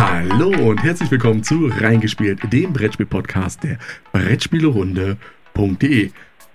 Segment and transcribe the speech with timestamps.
[0.00, 3.76] Hallo und herzlich willkommen zu Reingespielt, dem Brettspiel-Podcast der
[4.12, 6.10] Brettspielerunde.de.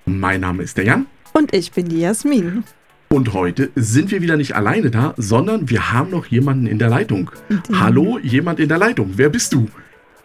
[0.05, 1.05] Mein Name ist der Jan.
[1.31, 2.63] Und ich bin die Jasmin.
[3.09, 6.89] Und heute sind wir wieder nicht alleine da, sondern wir haben noch jemanden in der
[6.89, 7.29] Leitung.
[7.49, 7.79] Mhm.
[7.79, 9.11] Hallo, jemand in der Leitung.
[9.13, 9.67] Wer bist du?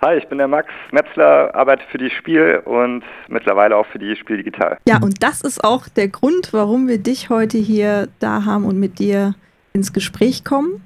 [0.01, 4.17] Hi, ich bin der Max Metzler, arbeite für die Spiel und mittlerweile auch für die
[4.17, 4.79] Spiel Digital.
[4.89, 8.81] Ja, und das ist auch der Grund, warum wir dich heute hier da haben und
[8.81, 9.35] mit dir
[9.75, 10.83] ins Gespräch kommen.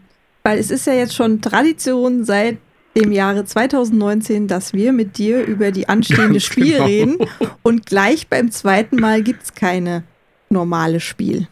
[0.46, 2.58] Weil es ist ja jetzt schon Tradition seit
[2.94, 6.84] dem Jahre 2019, dass wir mit dir über die anstehende Ganz Spiel genau.
[6.84, 7.16] reden.
[7.62, 10.04] Und gleich beim zweiten Mal gibt es keine
[10.50, 11.48] normale Spiel.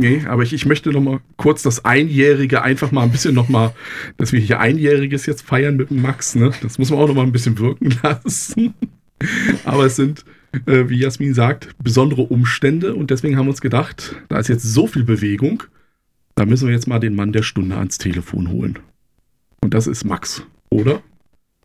[0.00, 3.48] Nee, aber ich, ich möchte noch mal kurz das Einjährige einfach mal ein bisschen noch
[3.48, 3.72] mal,
[4.16, 6.50] dass wir hier Einjähriges jetzt feiern mit dem Max, ne?
[6.62, 8.74] Das muss man auch noch mal ein bisschen wirken lassen.
[9.64, 10.24] aber es sind,
[10.66, 14.64] äh, wie Jasmin sagt, besondere Umstände und deswegen haben wir uns gedacht, da ist jetzt
[14.64, 15.62] so viel Bewegung,
[16.34, 18.78] da müssen wir jetzt mal den Mann der Stunde ans Telefon holen.
[19.62, 21.00] Und das ist Max, oder?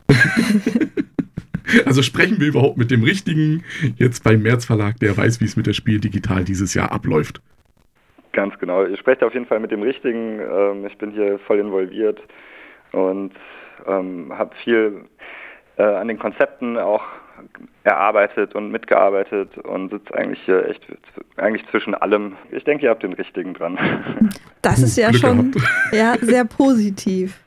[1.84, 3.64] also sprechen wir überhaupt mit dem Richtigen
[3.96, 7.40] jetzt beim März Verlag, der weiß, wie es mit der Spiel digital dieses Jahr abläuft.
[8.32, 8.84] Ganz genau.
[8.84, 10.40] Ihr sprecht auf jeden Fall mit dem Richtigen.
[10.40, 12.20] Ähm, ich bin hier voll involviert
[12.92, 13.32] und
[13.86, 15.04] ähm, habe viel
[15.76, 17.02] äh, an den Konzepten auch
[17.88, 20.82] erarbeitet und mitgearbeitet und sitze eigentlich hier echt
[21.36, 22.36] eigentlich zwischen allem.
[22.50, 23.78] Ich denke, ihr habt den richtigen dran.
[24.62, 25.52] Das ist ja Glück schon
[25.92, 27.38] ja, sehr positiv.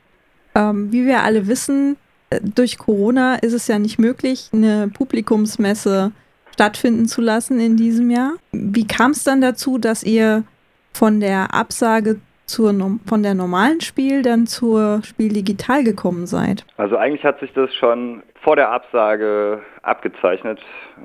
[0.54, 1.96] Ähm, wie wir alle wissen,
[2.30, 6.12] äh, durch Corona ist es ja nicht möglich, eine Publikumsmesse
[6.52, 8.32] stattfinden zu lassen in diesem Jahr.
[8.52, 10.44] Wie kam es dann dazu, dass ihr
[10.92, 12.72] von der Absage zur,
[13.06, 16.64] von der normalen Spiel dann zur Spiel digital gekommen seid?
[16.76, 20.60] Also eigentlich hat sich das schon vor der Absage abgezeichnet.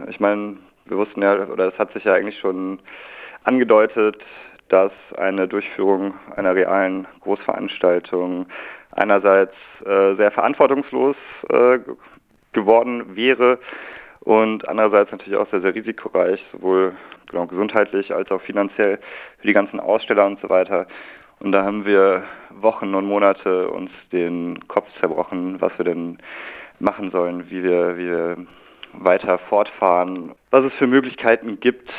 [0.09, 2.79] Ich meine, wir wussten ja, oder es hat sich ja eigentlich schon
[3.43, 4.17] angedeutet,
[4.69, 8.47] dass eine Durchführung einer realen Großveranstaltung
[8.91, 9.53] einerseits
[9.85, 11.15] äh, sehr verantwortungslos
[11.49, 11.79] äh,
[12.53, 13.59] geworden wäre
[14.21, 16.93] und andererseits natürlich auch sehr, sehr risikoreich, sowohl
[17.29, 18.99] genau, gesundheitlich als auch finanziell
[19.39, 20.87] für die ganzen Aussteller und so weiter.
[21.39, 26.17] Und da haben wir Wochen und Monate uns den Kopf zerbrochen, was wir denn
[26.79, 28.37] machen sollen, wie wir, wie wir
[28.93, 31.89] weiter fortfahren, was es für Möglichkeiten gibt.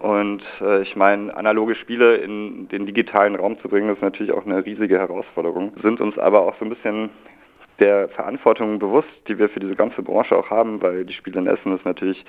[0.00, 4.44] Und äh, ich meine, analoge Spiele in den digitalen Raum zu bringen, ist natürlich auch
[4.44, 5.72] eine riesige Herausforderung.
[5.82, 7.10] Sind uns aber auch so ein bisschen
[7.80, 11.46] der Verantwortung bewusst, die wir für diese ganze Branche auch haben, weil die Spiele in
[11.46, 12.24] Essen ist natürlich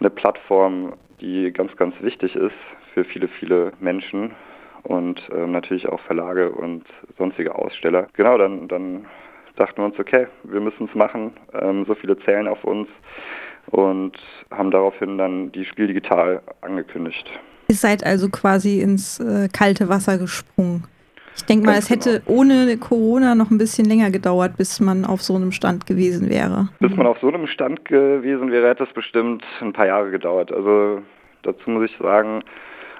[0.00, 2.54] eine Plattform, die ganz, ganz wichtig ist
[2.92, 4.32] für viele, viele Menschen
[4.84, 6.84] und äh, natürlich auch Verlage und
[7.18, 8.06] sonstige Aussteller.
[8.14, 9.06] Genau, dann, dann
[9.56, 12.88] dachten wir uns, okay, wir müssen es machen, ähm, so viele zählen auf uns
[13.66, 14.12] und
[14.50, 17.28] haben daraufhin dann die Spiel digital angekündigt.
[17.68, 20.84] Ihr seid also quasi ins äh, kalte Wasser gesprungen.
[21.36, 22.40] Ich denke mal, es hätte genau.
[22.40, 26.68] ohne Corona noch ein bisschen länger gedauert, bis man auf so einem Stand gewesen wäre.
[26.78, 30.52] Bis man auf so einem Stand gewesen wäre, hätte es bestimmt ein paar Jahre gedauert.
[30.52, 31.02] Also
[31.42, 32.44] dazu muss ich sagen,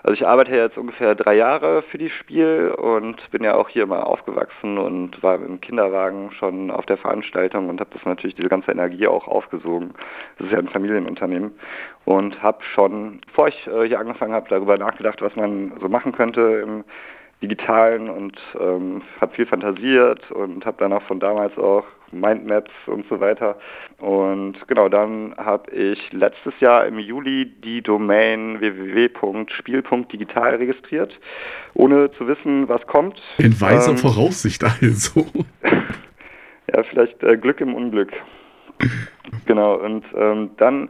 [0.04, 3.86] also ich arbeite jetzt ungefähr drei Jahre für die Spiel und bin ja auch hier
[3.86, 8.50] mal aufgewachsen und war im Kinderwagen schon auf der Veranstaltung und habe das natürlich diese
[8.50, 9.94] ganze Energie auch aufgesogen.
[10.36, 11.52] Das ist ja ein Familienunternehmen
[12.04, 16.12] und habe schon, bevor ich äh, hier angefangen habe, darüber nachgedacht, was man so machen
[16.12, 16.84] könnte im
[17.40, 23.06] Digitalen und ähm, habe viel fantasiert und habe dann auch von damals auch Mindmaps und
[23.08, 23.58] so weiter.
[23.98, 31.18] Und genau, dann habe ich letztes Jahr im Juli die Domain www.spiel.digital registriert,
[31.74, 33.20] ohne zu wissen, was kommt.
[33.38, 35.26] In weiser ähm, Voraussicht also.
[36.72, 38.12] ja, vielleicht äh, Glück im Unglück.
[39.46, 40.88] genau, und ähm, dann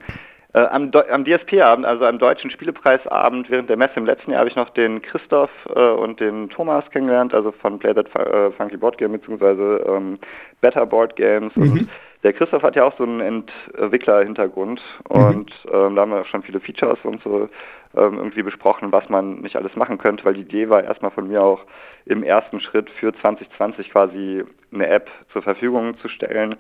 [0.61, 4.57] am, am DSP-Abend, also am Deutschen Spielepreisabend während der Messe im letzten Jahr, habe ich
[4.57, 8.99] noch den Christoph äh, und den Thomas kennengelernt, also von Play That äh, Funky Board
[8.99, 9.83] Game bzw.
[9.89, 10.19] Ähm,
[10.61, 11.55] Better Board Games.
[11.57, 11.63] Mhm.
[11.63, 11.89] Und
[12.23, 15.17] der Christoph hat ja auch so einen Entwickler-Hintergrund mhm.
[15.17, 17.49] und ähm, da haben wir auch schon viele Features und so
[17.97, 21.29] ähm, irgendwie besprochen, was man nicht alles machen könnte, weil die Idee war erstmal von
[21.29, 21.65] mir auch
[22.07, 26.57] im ersten Schritt für 2020 quasi eine App zur Verfügung zu stellen.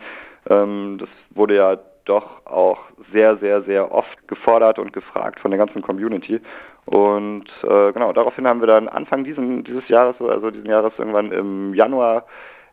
[0.48, 2.78] Ähm, das wurde ja doch auch
[3.12, 6.40] sehr, sehr, sehr oft gefordert und gefragt von der ganzen Community.
[6.86, 11.32] Und äh, genau, daraufhin haben wir dann Anfang diesen, dieses Jahres, also diesen Jahres irgendwann
[11.32, 12.26] im Januar,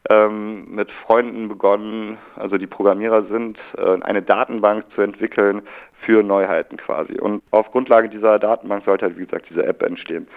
[0.09, 5.61] ähm, mit Freunden begonnen, also die Programmierer sind, äh, eine Datenbank zu entwickeln
[6.05, 7.19] für Neuheiten quasi.
[7.19, 10.27] Und auf Grundlage dieser Datenbank sollte halt, wie gesagt, diese App entstehen.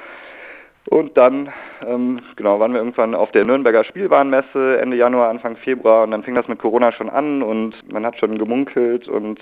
[0.90, 1.50] Und dann,
[1.86, 6.22] ähm, genau, waren wir irgendwann auf der Nürnberger Spielwarenmesse Ende Januar, Anfang Februar und dann
[6.22, 9.40] fing das mit Corona schon an und man hat schon gemunkelt und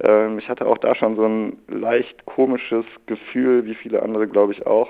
[0.00, 4.52] ähm, ich hatte auch da schon so ein leicht komisches Gefühl, wie viele andere glaube
[4.52, 4.88] ich auch,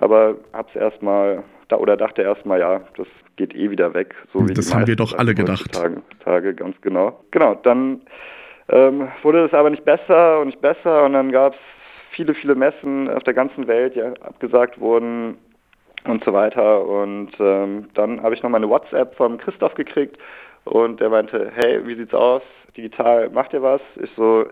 [0.00, 4.14] aber hab's erstmal da oder dachte erstmal, ja, das geht eh wieder weg.
[4.32, 5.72] So wie das haben wir doch alle gedacht.
[5.72, 7.18] Tage, Tage, ganz genau.
[7.32, 8.02] Genau, dann
[8.68, 11.60] ähm, wurde es aber nicht besser und nicht besser und dann gab es
[12.10, 15.38] viele, viele Messen auf der ganzen Welt, die abgesagt wurden
[16.04, 16.84] und so weiter.
[16.84, 20.16] Und ähm, dann habe ich noch mal eine WhatsApp von Christoph gekriegt
[20.64, 22.42] und der meinte, hey, wie sieht's aus?
[22.76, 23.80] Digital, macht ihr was?
[24.02, 24.46] Ich so,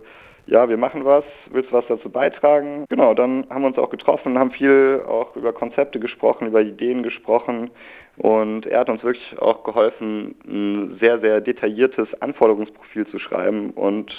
[0.46, 2.86] ja, wir machen was, willst du was dazu beitragen?
[2.88, 7.02] Genau, dann haben wir uns auch getroffen, haben viel auch über Konzepte gesprochen, über Ideen
[7.02, 7.70] gesprochen
[8.16, 14.12] und er hat uns wirklich auch geholfen, ein sehr, sehr detailliertes Anforderungsprofil zu schreiben und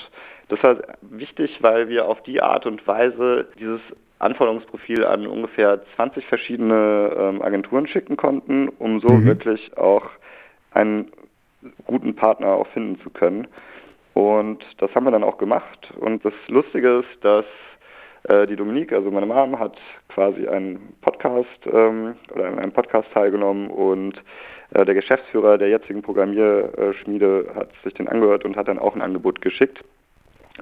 [0.50, 3.82] das war wichtig, weil wir auf die Art und Weise dieses
[4.20, 9.26] Anforderungsprofil an ungefähr 20 verschiedene ähm, Agenturen schicken konnten, um so mhm.
[9.26, 10.06] wirklich auch
[10.72, 11.12] einen
[11.86, 13.48] guten Partner auch finden zu können.
[14.14, 15.94] Und das haben wir dann auch gemacht.
[16.00, 17.46] Und das Lustige ist, dass
[18.24, 19.78] äh, die Dominique, also meine Mom, hat
[20.10, 24.22] quasi einen Podcast ähm, oder an einem Podcast teilgenommen und
[24.74, 29.02] äh, der Geschäftsführer der jetzigen Programmierschmiede hat sich den angehört und hat dann auch ein
[29.02, 29.84] Angebot geschickt.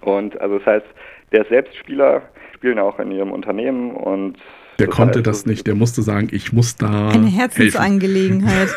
[0.02, 0.86] Und also das heißt,
[1.32, 4.38] der ist selbst Spieler, spielen auch in ihrem Unternehmen und
[4.80, 7.10] der konnte das nicht, der musste sagen, ich muss da.
[7.10, 8.70] Eine Herzensangelegenheit.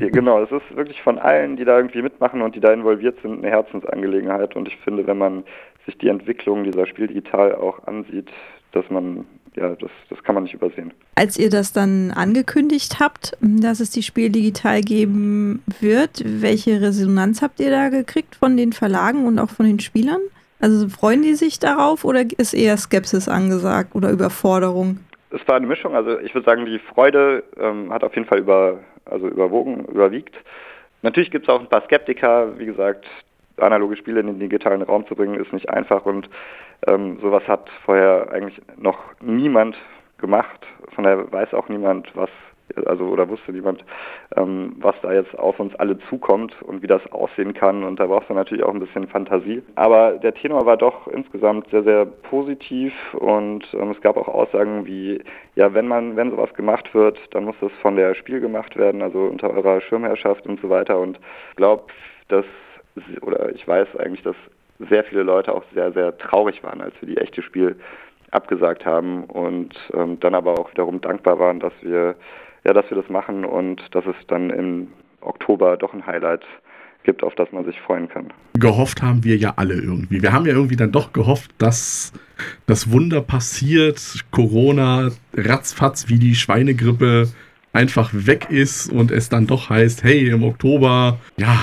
[0.00, 3.16] ja, genau, es ist wirklich von allen, die da irgendwie mitmachen und die da involviert
[3.22, 4.56] sind, eine Herzensangelegenheit.
[4.56, 5.44] Und ich finde, wenn man
[5.84, 8.28] sich die Entwicklung dieser Spiel digital auch ansieht,
[8.72, 9.24] dass man,
[9.54, 10.92] ja, das, das kann man nicht übersehen.
[11.14, 17.40] Als ihr das dann angekündigt habt, dass es die Spiel digital geben wird, welche Resonanz
[17.40, 20.20] habt ihr da gekriegt von den Verlagen und auch von den Spielern?
[20.60, 25.00] Also freuen die sich darauf oder ist eher Skepsis angesagt oder Überforderung?
[25.30, 25.94] Es war eine Mischung.
[25.94, 30.34] Also ich würde sagen, die Freude ähm, hat auf jeden Fall über, also überwogen, überwiegt.
[31.02, 32.58] Natürlich gibt es auch ein paar Skeptiker.
[32.58, 33.04] Wie gesagt,
[33.58, 36.28] analoge Spiele in den digitalen Raum zu bringen, ist nicht einfach und
[36.86, 39.76] ähm, sowas hat vorher eigentlich noch niemand
[40.18, 40.66] gemacht.
[40.94, 42.30] Von daher weiß auch niemand, was
[42.86, 43.84] also oder wusste niemand,
[44.36, 47.84] ähm, was da jetzt auf uns alle zukommt und wie das aussehen kann.
[47.84, 49.62] Und da brauchst du natürlich auch ein bisschen Fantasie.
[49.74, 54.86] Aber der Tenor war doch insgesamt sehr, sehr positiv und ähm, es gab auch Aussagen
[54.86, 55.22] wie,
[55.54, 59.02] ja, wenn man, wenn sowas gemacht wird, dann muss das von der Spiel gemacht werden,
[59.02, 60.98] also unter eurer Schirmherrschaft und so weiter.
[60.98, 61.18] Und
[61.50, 61.84] ich glaube,
[62.28, 62.44] dass,
[63.22, 64.36] oder ich weiß eigentlich, dass
[64.90, 67.76] sehr viele Leute auch sehr, sehr traurig waren, als wir die echte Spiel
[68.30, 72.16] abgesagt haben und ähm, dann aber auch wiederum dankbar waren, dass wir
[72.66, 74.88] ja, dass wir das machen und dass es dann im
[75.20, 76.44] Oktober doch ein Highlight
[77.04, 78.32] gibt, auf das man sich freuen kann.
[78.54, 80.20] Gehofft haben wir ja alle irgendwie.
[80.20, 82.12] Wir haben ja irgendwie dann doch gehofft, dass
[82.66, 87.28] das Wunder passiert, Corona ratzfatz wie die Schweinegrippe
[87.72, 91.62] einfach weg ist und es dann doch heißt, hey, im Oktober, ja,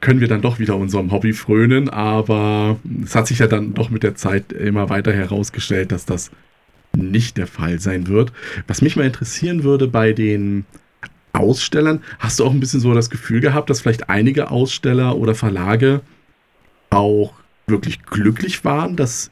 [0.00, 3.90] können wir dann doch wieder unserem Hobby frönen, aber es hat sich ja dann doch
[3.90, 6.30] mit der Zeit immer weiter herausgestellt, dass das
[6.96, 8.32] nicht der Fall sein wird.
[8.66, 10.64] Was mich mal interessieren würde bei den
[11.32, 15.34] Ausstellern, hast du auch ein bisschen so das Gefühl gehabt, dass vielleicht einige Aussteller oder
[15.34, 16.00] Verlage
[16.90, 17.34] auch
[17.66, 19.30] wirklich glücklich waren, dass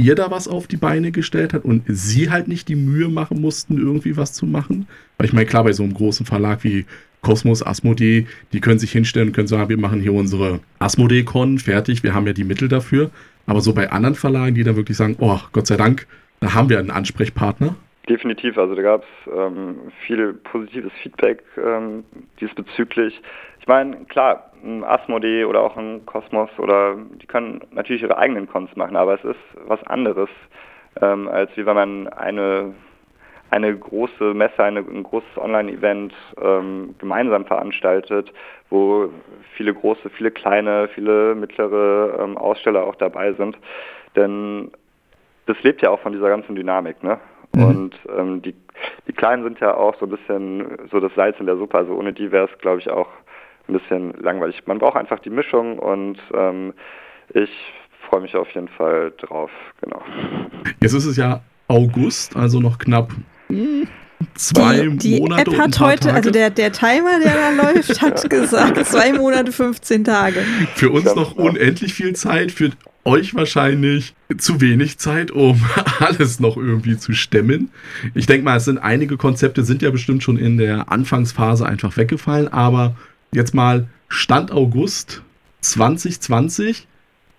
[0.00, 3.40] ihr da was auf die Beine gestellt habt und sie halt nicht die Mühe machen
[3.40, 4.86] mussten, irgendwie was zu machen?
[5.16, 6.84] Weil ich meine, klar, bei so einem großen Verlag wie
[7.20, 12.04] Cosmos, Asmodee, die können sich hinstellen und können sagen, wir machen hier unsere Asmodee-Con, fertig,
[12.04, 13.10] wir haben ja die Mittel dafür.
[13.46, 16.06] Aber so bei anderen Verlagen, die dann wirklich sagen, oh, Gott sei Dank,
[16.40, 17.74] da haben wir einen Ansprechpartner.
[18.08, 22.04] Definitiv, also da gab es ähm, viel positives Feedback ähm,
[22.40, 23.20] diesbezüglich.
[23.60, 28.48] Ich meine, klar, ein Asmodee oder auch ein Kosmos oder die können natürlich ihre eigenen
[28.48, 30.30] Cons machen, aber es ist was anderes,
[31.02, 32.72] ähm, als wie wenn man eine
[33.50, 38.32] eine große Messe, eine, ein großes Online-Event ähm, gemeinsam veranstaltet,
[38.68, 39.10] wo
[39.56, 43.56] viele große, viele kleine, viele mittlere ähm, Aussteller auch dabei sind.
[44.16, 44.70] Denn
[45.48, 47.18] das lebt ja auch von dieser ganzen Dynamik, ne?
[47.54, 47.64] Mhm.
[47.64, 48.54] Und ähm, die,
[49.06, 51.78] die Kleinen sind ja auch so ein bisschen so das Salz in der Suppe.
[51.78, 53.08] Also ohne die wäre es, glaube ich, auch
[53.68, 54.62] ein bisschen langweilig.
[54.66, 56.74] Man braucht einfach die Mischung und ähm,
[57.32, 57.50] ich
[58.08, 59.50] freue mich auf jeden Fall drauf,
[59.80, 60.02] genau.
[60.82, 63.10] Jetzt ist es ja August, also noch knapp
[63.48, 63.88] hm,
[64.34, 65.44] zwei die, die Monate.
[65.44, 66.14] Die App hat heute, Tage.
[66.14, 70.42] also der, der Timer, der da läuft, hat gesagt, zwei Monate, 15 Tage.
[70.74, 72.70] Für uns noch unendlich viel Zeit, für
[73.04, 75.60] euch wahrscheinlich zu wenig Zeit, um
[76.00, 77.70] alles noch irgendwie zu stemmen.
[78.14, 81.96] Ich denke mal, es sind einige Konzepte, sind ja bestimmt schon in der Anfangsphase einfach
[81.96, 82.96] weggefallen, aber
[83.32, 85.22] jetzt mal Stand August
[85.60, 86.86] 2020.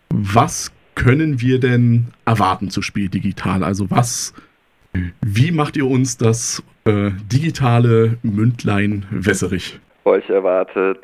[0.09, 3.63] Was können wir denn erwarten zu Spiel digital?
[3.63, 4.33] Also was,
[5.21, 9.79] wie macht ihr uns das äh, digitale Mündlein wässerig?
[10.05, 10.99] Euch erwartet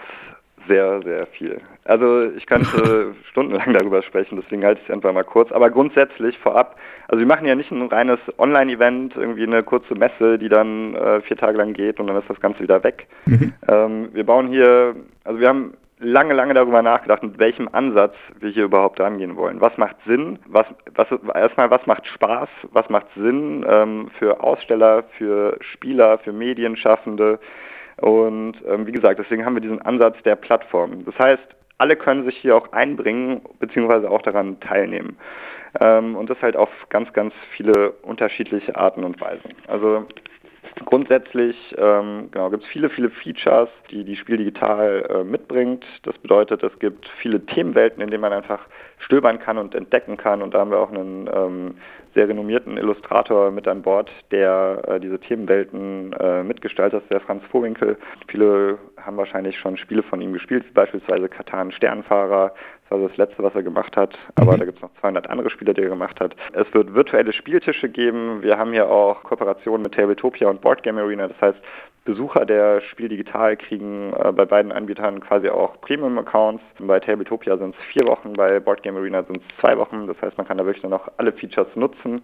[0.68, 1.62] Sehr, sehr viel.
[1.84, 5.52] Also ich könnte stundenlang darüber sprechen, deswegen halte ich es einfach mal kurz.
[5.52, 6.78] Aber grundsätzlich vorab,
[7.08, 11.22] also wir machen ja nicht ein reines Online-Event, irgendwie eine kurze Messe, die dann äh,
[11.22, 13.08] vier Tage lang geht und dann ist das Ganze wieder weg.
[13.28, 13.54] Mhm.
[13.68, 18.50] Ähm, wir bauen hier, also wir haben lange, lange darüber nachgedacht, mit welchem Ansatz wir
[18.50, 19.62] hier überhaupt rangehen wollen.
[19.62, 20.40] Was macht Sinn?
[20.48, 22.50] Was, was erstmal, was macht Spaß?
[22.72, 27.40] Was macht Sinn ähm, für Aussteller, für Spieler, für Medienschaffende?
[27.98, 31.06] Und ähm, wie gesagt, deswegen haben wir diesen Ansatz der Plattform.
[31.06, 35.18] Das heißt, alle können sich hier auch einbringen, beziehungsweise auch daran teilnehmen.
[35.80, 39.52] Ähm, und das halt auf ganz, ganz viele unterschiedliche Arten und Weisen.
[39.68, 40.06] Also
[40.84, 45.86] Grundsätzlich ähm, genau, gibt es viele, viele Features, die die Spiel digital äh, mitbringt.
[46.04, 48.60] Das bedeutet, es gibt viele Themenwelten, in denen man einfach
[49.00, 50.42] stöbern kann und entdecken kann.
[50.42, 51.76] Und da haben wir auch einen ähm,
[52.14, 57.98] sehr renommierten Illustrator mit an Bord, der äh, diese Themenwelten äh, mitgestaltet, der Franz Vorwinkel.
[58.28, 62.54] Viele haben wahrscheinlich schon Spiele von ihm gespielt, wie beispielsweise Katan Sternfahrer,
[62.90, 64.18] das war das letzte, was er gemacht hat.
[64.36, 64.60] Aber mhm.
[64.60, 66.36] da gibt es noch 200 andere Spiele, die er gemacht hat.
[66.54, 68.44] Es wird virtuelle Spieltische geben.
[68.44, 71.28] Wir haben hier auch Kooperationen mit Tabletopia und Boardgame Arena.
[71.28, 71.60] Das heißt,
[72.06, 76.64] Besucher der Spiel Digital kriegen äh, bei beiden Anbietern quasi auch Premium-Accounts.
[76.80, 80.06] Bei Tabletopia sind es vier Wochen, bei Boardgame Arena sind es zwei Wochen.
[80.06, 82.24] Das heißt, man kann da wirklich dann auch alle Features nutzen.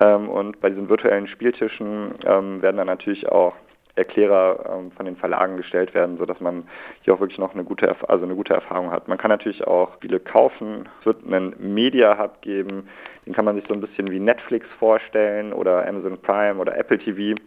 [0.00, 3.54] Ähm, und bei diesen virtuellen Spieltischen ähm, werden dann natürlich auch
[3.94, 6.64] Erklärer ähm, von den Verlagen gestellt werden, sodass man
[7.02, 9.06] hier auch wirklich noch eine gute, also eine gute Erfahrung hat.
[9.06, 10.88] Man kann natürlich auch Spiele kaufen.
[11.00, 12.88] Es wird einen Media Hub geben,
[13.26, 16.98] den kann man sich so ein bisschen wie Netflix vorstellen oder Amazon Prime oder Apple
[16.98, 17.38] TV.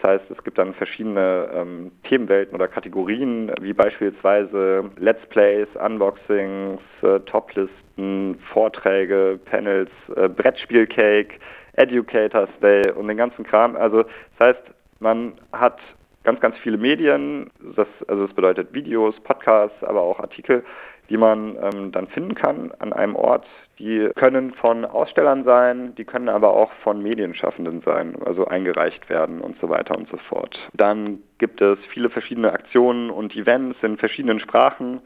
[0.00, 6.80] Das heißt, es gibt dann verschiedene ähm, Themenwelten oder Kategorien, wie beispielsweise Let's Plays, Unboxings,
[7.02, 11.40] äh, Toplisten, Vorträge, Panels, äh, Brettspielcake,
[11.72, 13.76] Educators Day und den ganzen Kram.
[13.76, 14.04] Also
[14.38, 14.62] das heißt,
[15.00, 15.78] man hat
[16.24, 20.64] ganz, ganz viele Medien, das, also das bedeutet Videos, Podcasts, aber auch Artikel,
[21.08, 23.46] die man ähm, dann finden kann an einem Ort.
[23.78, 29.40] Die können von Ausstellern sein, die können aber auch von Medienschaffenden sein, also eingereicht werden
[29.40, 30.58] und so weiter und so fort.
[30.74, 35.00] Dann gibt es viele verschiedene Aktionen und Events in verschiedenen Sprachen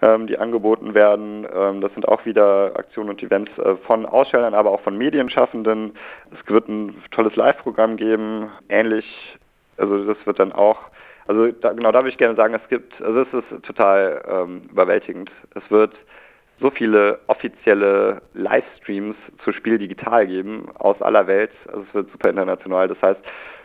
[0.00, 1.46] die angeboten werden.
[1.54, 5.92] Ähm, das sind auch wieder Aktionen und Events äh, von Ausstellern, aber auch von Medienschaffenden.
[6.32, 9.04] Es wird ein tolles Live-Programm geben, ähnlich,
[9.76, 10.78] also das wird dann auch,
[11.26, 14.62] also da, genau da würde ich gerne sagen, es gibt, also es ist total ähm,
[14.70, 15.30] überwältigend.
[15.54, 15.94] Es wird
[16.60, 21.50] so viele offizielle Livestreams zu Spiel digital geben aus aller Welt.
[21.68, 22.88] Also es wird super international.
[22.88, 23.20] Das heißt,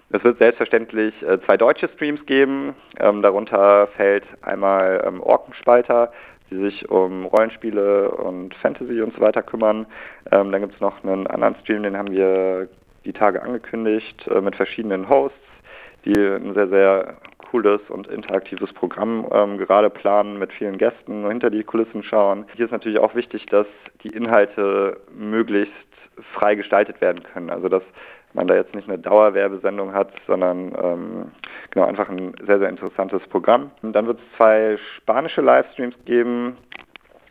[0.10, 2.76] es wird selbstverständlich äh, zwei deutsche Streams geben.
[3.00, 6.12] Ähm, darunter fällt einmal ähm, Orkenspalter,
[6.50, 9.88] die sich um Rollenspiele und Fantasy und so weiter kümmern.
[10.32, 12.70] Ähm, dann gibt es noch einen anderen Stream, den haben wir
[13.04, 15.38] die Tage angekündigt, äh, mit verschiedenen Hosts,
[16.06, 17.18] die ein sehr, sehr
[17.50, 22.46] cooles und interaktives Programm ähm, gerade planen, mit vielen Gästen hinter die Kulissen schauen.
[22.56, 23.68] Hier ist natürlich auch wichtig, dass
[24.04, 25.74] die Inhalte möglichst
[26.34, 27.50] frei gestaltet werden können.
[27.50, 27.84] Also dass
[28.36, 31.32] man da jetzt nicht eine Dauerwerbesendung hat, sondern ähm,
[31.72, 33.72] genau einfach ein sehr, sehr interessantes Programm.
[33.82, 36.58] Und dann wird es zwei spanische Livestreams geben.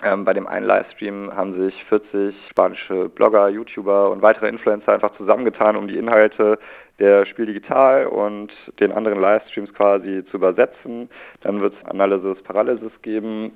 [0.03, 5.17] Ähm, bei dem einen Livestream haben sich 40 spanische Blogger, YouTuber und weitere Influencer einfach
[5.17, 6.59] zusammengetan, um die Inhalte
[6.99, 11.09] der Spiel Digital und den anderen Livestreams quasi zu übersetzen.
[11.43, 13.53] Dann wird es Analysis Paralysis geben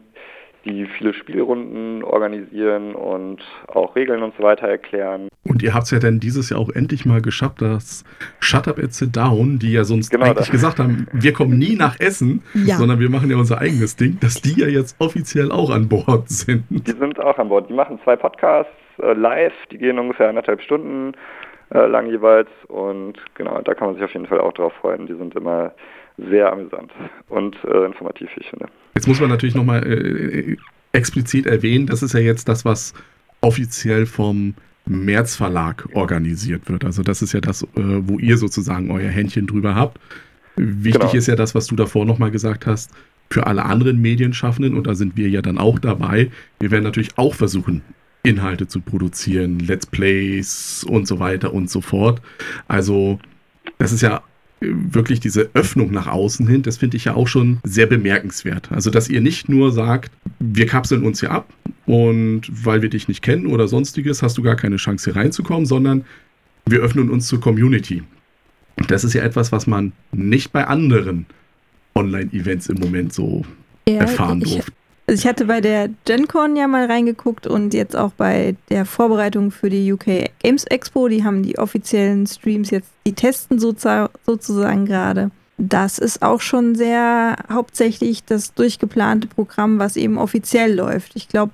[0.65, 5.29] die viele Spielrunden organisieren und auch Regeln und so weiter erklären.
[5.45, 8.05] Und ihr habt es ja dann dieses Jahr auch endlich mal geschafft, dass
[8.41, 10.51] Shut Up and Sit Down, die ja sonst genau eigentlich das.
[10.51, 12.77] gesagt haben, wir kommen nie nach Essen, ja.
[12.77, 16.29] sondern wir machen ja unser eigenes Ding, dass die ja jetzt offiziell auch an Bord
[16.29, 16.65] sind.
[16.71, 17.71] Die sind auch an Bord.
[17.71, 21.15] Die machen zwei Podcasts äh, live, die gehen ungefähr anderthalb Stunden
[21.71, 25.07] äh, lang jeweils und genau, da kann man sich auf jeden Fall auch drauf freuen.
[25.07, 25.73] Die sind immer
[26.17, 26.93] sehr amüsant
[27.29, 28.67] und äh, informativ, ich finde.
[28.99, 30.57] Jetzt muss man natürlich nochmal äh,
[30.91, 32.95] explizit erwähnen, das ist ja jetzt das, was
[33.41, 34.55] offiziell vom
[34.87, 36.85] März Verlag organisiert wird.
[36.85, 40.01] Also das ist ja das, äh, wo ihr sozusagen euer Händchen drüber habt.
[40.57, 41.15] Wichtig genau.
[41.15, 42.91] ist ja das, was du davor nochmal gesagt hast,
[43.31, 47.17] für alle anderen Medienschaffenden, und da sind wir ja dann auch dabei, wir werden natürlich
[47.19, 47.83] auch versuchen,
[48.25, 52.21] Inhalte zu produzieren, Let's Plays und so weiter und so fort.
[52.67, 53.21] Also
[53.79, 54.25] das ist ja
[54.61, 58.71] wirklich diese Öffnung nach außen hin, das finde ich ja auch schon sehr bemerkenswert.
[58.73, 61.53] Also, dass ihr nicht nur sagt, wir kapseln uns hier ab
[61.87, 65.67] und weil wir dich nicht kennen oder sonstiges, hast du gar keine Chance hier reinzukommen,
[65.67, 66.05] sondern
[66.67, 68.03] wir öffnen uns zur Community.
[68.89, 71.27] Das ist ja etwas, was man nicht bei anderen
[71.95, 73.45] Online-Events im Moment so
[73.89, 74.73] ja, erfahren durfte.
[75.09, 79.51] Also ich hatte bei der GenCon ja mal reingeguckt und jetzt auch bei der Vorbereitung
[79.51, 81.09] für die UK Games Expo.
[81.09, 85.31] Die haben die offiziellen Streams jetzt, die testen sozusagen gerade.
[85.57, 91.17] das ist auch schon sehr hauptsächlich das durchgeplante Programm, was eben offiziell läuft.
[91.17, 91.53] Ich glaube,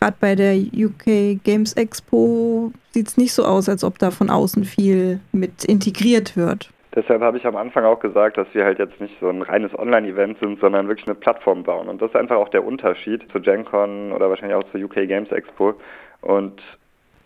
[0.00, 4.30] gerade bei der UK Games Expo sieht es nicht so aus, als ob da von
[4.30, 6.70] außen viel mit integriert wird.
[6.94, 9.76] Deshalb habe ich am Anfang auch gesagt, dass wir halt jetzt nicht so ein reines
[9.78, 11.88] Online-Event sind, sondern wirklich eine Plattform bauen.
[11.88, 15.30] Und das ist einfach auch der Unterschied zu GenCon oder wahrscheinlich auch zur UK Games
[15.30, 15.74] Expo.
[16.20, 16.60] Und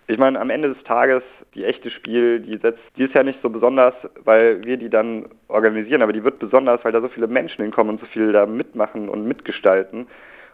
[0.06, 1.22] ich meine, am Ende des Tages,
[1.54, 3.94] die echte Spiel, die setzt, die ist ja nicht so besonders,
[4.24, 7.94] weil wir die dann organisieren, aber die wird besonders, weil da so viele Menschen hinkommen
[7.94, 10.06] und so viel da mitmachen und mitgestalten.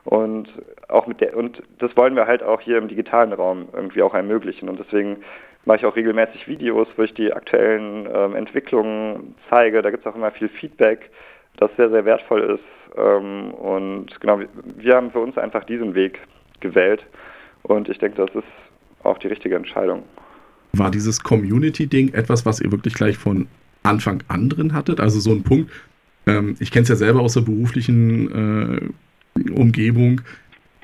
[0.04, 0.48] Und
[0.88, 4.14] auch mit der, und das wollen wir halt auch hier im digitalen Raum irgendwie auch
[4.14, 4.68] ermöglichen.
[4.68, 5.18] Und deswegen
[5.64, 9.82] mache ich auch regelmäßig Videos, wo ich die aktuellen ähm, Entwicklungen zeige.
[9.82, 11.10] Da gibt es auch immer viel Feedback,
[11.58, 12.96] das sehr, sehr wertvoll ist.
[12.96, 14.40] Ähm, und genau,
[14.76, 16.18] wir, haben für uns einfach diesen Weg
[16.60, 17.04] gewählt.
[17.62, 18.48] Und ich denke, das ist
[19.04, 20.02] auch die richtige Entscheidung.
[20.72, 23.48] War dieses Community-Ding etwas, was ihr wirklich gleich von
[23.82, 25.00] Anfang an drin hattet?
[25.00, 25.70] Also so ein Punkt,
[26.26, 28.94] ähm, ich kenne es ja selber aus der beruflichen
[29.36, 30.22] äh, Umgebung.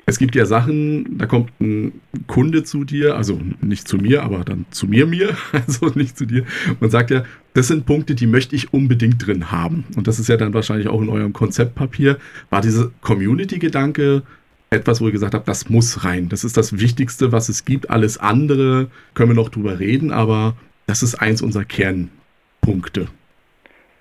[0.09, 4.45] Es gibt ja Sachen, da kommt ein Kunde zu dir, also nicht zu mir, aber
[4.45, 6.45] dann zu mir, mir, also nicht zu dir,
[6.79, 7.23] und sagt ja,
[7.53, 9.83] das sind Punkte, die möchte ich unbedingt drin haben.
[9.97, 12.17] Und das ist ja dann wahrscheinlich auch in eurem Konzeptpapier.
[12.49, 14.23] War dieser Community-Gedanke
[14.69, 16.29] etwas, wo ihr gesagt habt, das muss rein.
[16.29, 17.89] Das ist das Wichtigste, was es gibt.
[17.89, 23.07] Alles andere können wir noch drüber reden, aber das ist eins unserer Kernpunkte.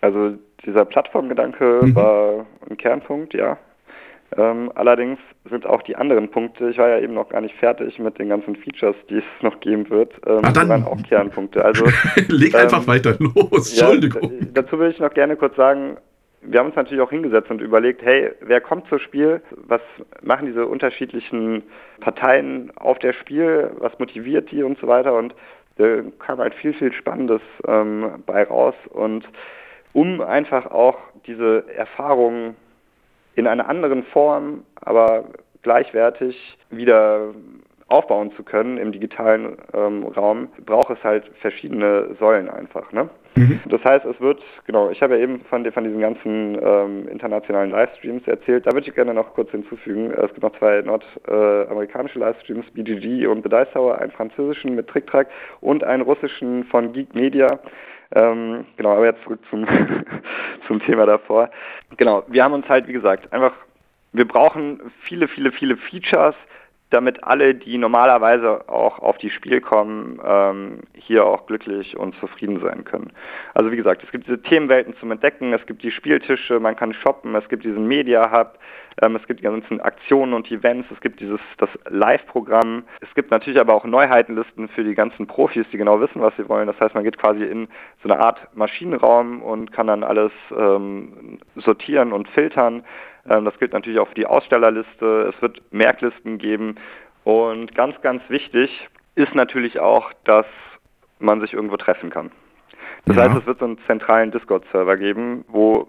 [0.02, 0.34] Also
[0.64, 1.94] dieser Plattformgedanke mhm.
[1.96, 3.58] war ein Kernpunkt, ja.
[4.36, 5.18] Ähm, allerdings
[5.48, 8.28] sind auch die anderen Punkte, ich war ja eben noch gar nicht fertig mit den
[8.28, 11.64] ganzen Features, die es noch geben wird, ähm, ah, dann, waren auch Kernpunkte.
[11.64, 11.84] Also,
[12.28, 14.32] Leg ähm, einfach weiter los, Entschuldigung.
[14.40, 15.96] Ja, dazu will ich noch gerne kurz sagen,
[16.42, 19.40] wir haben uns natürlich auch hingesetzt und überlegt, hey, wer kommt zur Spiel?
[19.50, 19.80] Was
[20.22, 21.62] machen diese unterschiedlichen
[22.00, 23.70] Parteien auf der Spiel?
[23.78, 25.14] Was motiviert die und so weiter?
[25.14, 25.34] Und
[25.76, 28.74] da kam halt viel, viel Spannendes ähm, bei raus.
[28.90, 29.28] Und
[29.92, 32.56] um einfach auch diese Erfahrungen
[33.36, 35.24] in einer anderen Form, aber
[35.62, 37.34] gleichwertig wieder
[37.88, 42.90] aufbauen zu können im digitalen ähm, Raum, braucht es halt verschiedene Säulen einfach.
[42.90, 43.08] Ne?
[43.36, 43.60] Mhm.
[43.66, 47.70] Das heißt, es wird, genau, ich habe ja eben von, von diesen ganzen ähm, internationalen
[47.70, 52.66] Livestreams erzählt, da würde ich gerne noch kurz hinzufügen, es gibt noch zwei nordamerikanische Livestreams,
[52.72, 55.28] BGG und The Dice Tower, einen französischen mit Tricktrack
[55.60, 57.60] und einen russischen von Geek Media.
[58.14, 59.66] Ähm, genau, aber jetzt zurück zum,
[60.66, 61.50] zum Thema davor.
[61.96, 63.52] Genau, wir haben uns halt, wie gesagt, einfach,
[64.12, 66.34] wir brauchen viele, viele, viele Features,
[66.90, 72.60] damit alle, die normalerweise auch auf die Spiel kommen, ähm, hier auch glücklich und zufrieden
[72.60, 73.12] sein können.
[73.54, 76.92] Also wie gesagt, es gibt diese Themenwelten zum Entdecken, es gibt die Spieltische, man kann
[76.92, 78.58] shoppen, es gibt diesen Media Hub,
[79.02, 83.32] ähm, es gibt die ganzen Aktionen und Events, es gibt dieses das Live-Programm, es gibt
[83.32, 86.68] natürlich aber auch Neuheitenlisten für die ganzen Profis, die genau wissen, was sie wollen.
[86.68, 87.66] Das heißt, man geht quasi in
[88.02, 92.84] so eine Art Maschinenraum und kann dann alles ähm, sortieren und filtern.
[93.28, 95.32] Ähm, das gilt natürlich auch für die Ausstellerliste.
[95.34, 96.76] Es wird Merklisten geben.
[97.24, 100.46] Und ganz, ganz wichtig ist natürlich auch, dass
[101.18, 102.30] man sich irgendwo treffen kann.
[103.06, 103.24] Das ja.
[103.24, 105.88] heißt, es wird so einen zentralen Discord-Server geben, wo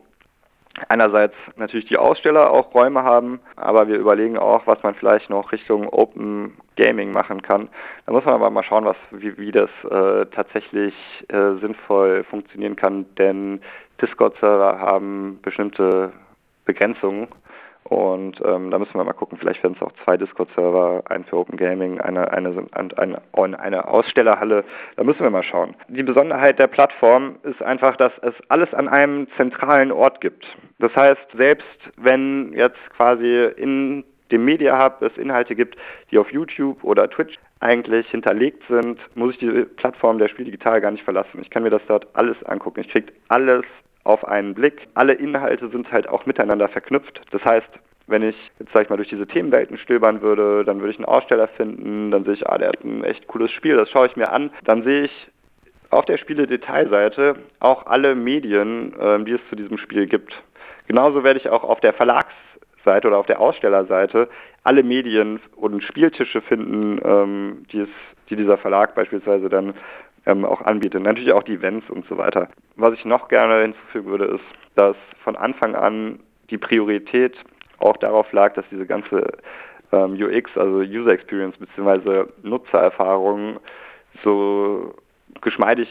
[0.90, 5.52] einerseits natürlich die Aussteller auch Räume haben, aber wir überlegen auch, was man vielleicht noch
[5.52, 7.70] Richtung Open Gaming machen kann.
[8.06, 10.94] Da muss man aber mal schauen, was, wie, wie das äh, tatsächlich
[11.30, 13.62] äh, sinnvoll funktionieren kann, denn
[14.02, 16.14] Discord-Server haben bestimmte
[16.68, 17.28] Begrenzungen.
[17.86, 21.38] Und ähm, da müssen wir mal gucken, vielleicht werden es auch zwei Discord-Server, ein für
[21.38, 24.66] Open Gaming, eine, eine, eine, eine Ausstellerhalle.
[24.98, 25.74] Da müssen wir mal schauen.
[25.88, 30.46] Die Besonderheit der Plattform ist einfach, dass es alles an einem zentralen Ort gibt.
[30.80, 35.78] Das heißt, selbst wenn jetzt quasi in dem Media Hub es Inhalte gibt,
[36.12, 40.82] die auf YouTube oder Twitch eigentlich hinterlegt sind, muss ich die Plattform der Spiel Digital
[40.82, 41.40] gar nicht verlassen.
[41.42, 42.82] Ich kann mir das dort alles angucken.
[42.82, 43.64] Ich kriege alles
[44.08, 44.88] auf einen Blick.
[44.94, 47.22] Alle Inhalte sind halt auch miteinander verknüpft.
[47.32, 47.68] Das heißt,
[48.08, 51.06] wenn ich jetzt sag ich mal durch diese Themenwelten stöbern würde, dann würde ich einen
[51.06, 54.16] Aussteller finden, dann sehe ich, ah, der hat ein echt cooles Spiel, das schaue ich
[54.16, 54.50] mir an.
[54.64, 55.28] Dann sehe ich
[55.90, 60.34] auf der Spiele-Detailseite auch alle Medien, äh, die es zu diesem Spiel gibt.
[60.88, 64.30] Genauso werde ich auch auf der Verlagsseite oder auf der Ausstellerseite
[64.64, 67.90] alle Medien und Spieltische finden, ähm, die, es,
[68.30, 69.74] die dieser Verlag beispielsweise dann
[70.28, 71.02] ähm, auch anbietet.
[71.02, 72.50] Natürlich auch die Events und so weiter.
[72.76, 74.44] Was ich noch gerne hinzufügen würde, ist,
[74.76, 77.36] dass von Anfang an die Priorität
[77.80, 79.32] auch darauf lag, dass diese ganze
[79.92, 82.26] ähm, UX, also User Experience bzw.
[82.44, 83.60] Nutzererfahrung
[84.24, 84.94] so
[85.42, 85.88] geschmeidig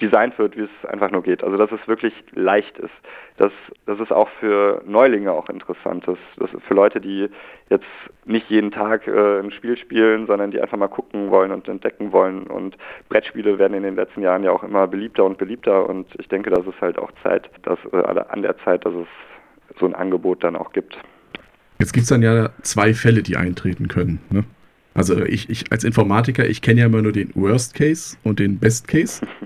[0.00, 1.42] designt wird, wie es einfach nur geht.
[1.42, 2.92] Also dass es wirklich leicht ist.
[3.38, 3.52] Dass,
[3.84, 6.18] dass es auch für Neulinge auch interessant ist.
[6.36, 7.28] Dass für Leute, die
[7.68, 7.84] jetzt
[8.24, 12.12] nicht jeden Tag äh, ein Spiel spielen, sondern die einfach mal gucken wollen und entdecken
[12.12, 12.46] wollen.
[12.46, 12.76] Und
[13.08, 15.88] Brettspiele werden in den letzten Jahren ja auch immer beliebter und beliebter.
[15.88, 19.08] Und ich denke, dass es halt auch Zeit, dass äh, an der Zeit, dass es
[19.78, 20.98] so ein Angebot dann auch gibt.
[21.78, 24.20] Jetzt gibt es dann ja zwei Fälle, die eintreten können.
[24.30, 24.44] Ne?
[24.96, 28.58] Also ich, ich als Informatiker, ich kenne ja immer nur den Worst Case und den
[28.58, 29.20] Best Case.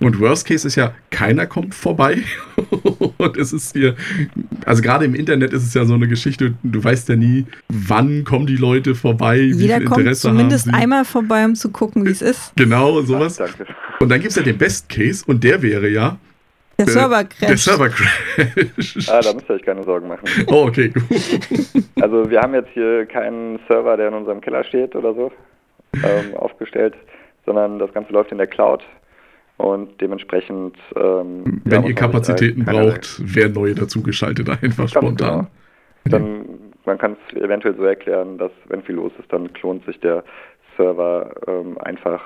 [0.00, 2.18] Und Worst Case ist ja, keiner kommt vorbei.
[3.16, 3.94] und es ist hier,
[4.66, 8.24] also gerade im Internet ist es ja so eine Geschichte, du weißt ja nie, wann
[8.24, 11.70] kommen die Leute vorbei, Jeder wie viel kommt Interesse zumindest haben einmal vorbei, um zu
[11.70, 12.52] gucken, wie es ist.
[12.56, 13.40] Genau, sowas.
[13.40, 13.54] Ach,
[14.00, 16.18] und dann gibt es ja den Best Case und der wäre ja,
[16.78, 17.48] der Server crash.
[17.48, 19.08] Der Server crash.
[19.08, 20.28] Ah, da müsst ihr euch keine Sorgen machen.
[20.46, 20.92] Oh, okay.
[22.00, 25.32] also wir haben jetzt hier keinen Server, der in unserem Keller steht oder so,
[25.94, 26.94] ähm, aufgestellt,
[27.46, 28.82] sondern das Ganze läuft in der Cloud.
[29.56, 30.76] Und dementsprechend.
[30.94, 35.48] Ähm, Wenn ihr Kapazitäten braucht, werden neue dazugeschaltet, einfach spontan.
[36.04, 36.18] Genau.
[36.18, 36.44] Dann,
[36.84, 40.22] man kann es eventuell so erklären, dass wenn viel los ist, dann klont sich der
[40.76, 42.22] Server ähm, einfach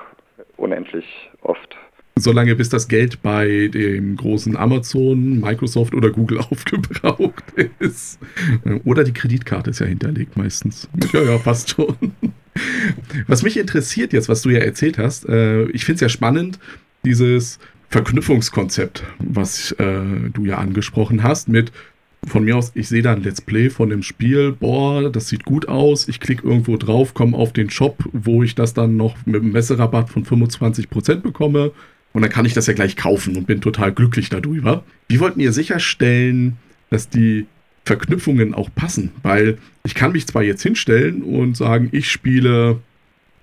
[0.57, 1.05] unendlich
[1.41, 1.75] oft
[2.15, 7.43] solange bis das Geld bei dem großen Amazon, Microsoft oder Google aufgebraucht
[7.79, 8.19] ist.
[8.83, 10.87] Oder die Kreditkarte ist ja hinterlegt meistens.
[11.11, 11.95] Ja, ja, passt schon.
[13.27, 16.59] Was mich interessiert jetzt, was du ja erzählt hast, äh, ich finde es ja spannend,
[17.03, 17.57] dieses
[17.89, 21.71] Verknüpfungskonzept, was äh, du ja angesprochen hast, mit
[22.25, 25.43] von mir aus, ich sehe da ein Let's Play von dem Spiel, boah, das sieht
[25.43, 29.17] gut aus, ich klicke irgendwo drauf, komme auf den Shop, wo ich das dann noch
[29.25, 31.71] mit einem Messerabatt von 25% bekomme
[32.13, 34.83] und dann kann ich das ja gleich kaufen und bin total glücklich darüber.
[35.07, 36.57] Wie wollten ihr sicherstellen,
[36.89, 37.47] dass die
[37.85, 39.11] Verknüpfungen auch passen?
[39.23, 42.79] Weil ich kann mich zwar jetzt hinstellen und sagen, ich spiele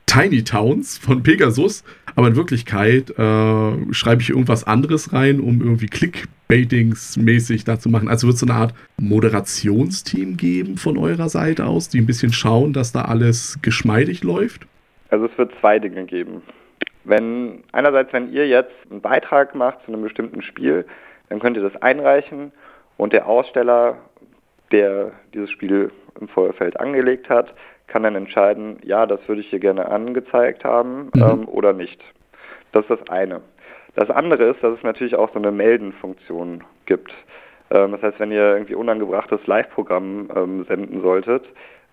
[0.07, 1.85] Tiny Towns von Pegasus,
[2.17, 8.09] aber in Wirklichkeit äh, schreibe ich irgendwas anderes rein, um irgendwie Clickbaitings-mäßig da zu machen.
[8.09, 12.33] Also wird es so eine Art Moderationsteam geben von eurer Seite aus, die ein bisschen
[12.33, 14.67] schauen, dass da alles geschmeidig läuft?
[15.11, 16.43] Also es wird zwei Dinge geben.
[17.11, 20.87] Wenn einerseits, wenn ihr jetzt einen Beitrag macht zu einem bestimmten Spiel,
[21.29, 22.53] dann könnt ihr das einreichen
[22.99, 23.97] und der Aussteller,
[24.71, 27.53] der dieses Spiel im Vorfeld angelegt hat,
[27.89, 31.23] kann dann entscheiden, ja, das würde ich hier gerne angezeigt haben mhm.
[31.23, 32.01] ähm, oder nicht.
[32.71, 33.41] Das ist das eine.
[33.97, 37.13] Das andere ist, dass es natürlich auch so eine Melden-Funktion gibt.
[37.73, 41.43] Ähm, das heißt, wenn ihr irgendwie unangebrachtes Live-Programm ähm, senden solltet,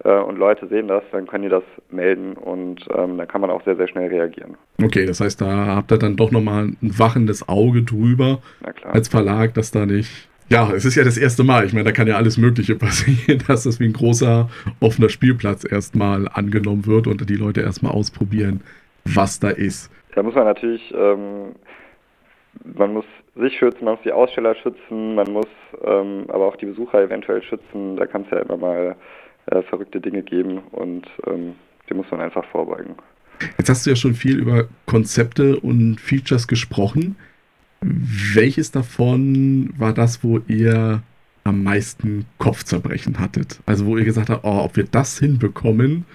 [0.03, 3.63] und Leute sehen das, dann können die das melden und ähm, dann kann man auch
[3.63, 4.55] sehr, sehr schnell reagieren.
[4.81, 8.39] Okay, das heißt, da habt ihr dann doch nochmal ein wachendes Auge drüber
[8.83, 10.29] als Verlag, dass da nicht.
[10.49, 11.65] Ja, es ist ja das erste Mal.
[11.65, 15.69] Ich meine, da kann ja alles Mögliche passieren, dass das wie ein großer offener Spielplatz
[15.69, 18.61] erstmal angenommen wird und die Leute erstmal ausprobieren,
[19.03, 19.91] was da ist.
[20.15, 21.55] Da muss man natürlich, ähm,
[22.63, 23.05] man muss
[23.35, 25.47] sich schützen, man muss die Aussteller schützen, man muss
[25.83, 27.97] ähm, aber auch die Besucher eventuell schützen.
[27.97, 28.95] Da kann es ja immer mal
[29.47, 31.55] äh, verrückte Dinge geben und ähm,
[31.89, 32.95] dem muss man einfach vorbeugen.
[33.57, 37.15] Jetzt hast du ja schon viel über Konzepte und Features gesprochen.
[37.81, 41.01] Welches davon war das, wo ihr
[41.43, 43.59] am meisten Kopfzerbrechen hattet?
[43.65, 46.05] Also wo ihr gesagt habt, oh, ob wir das hinbekommen,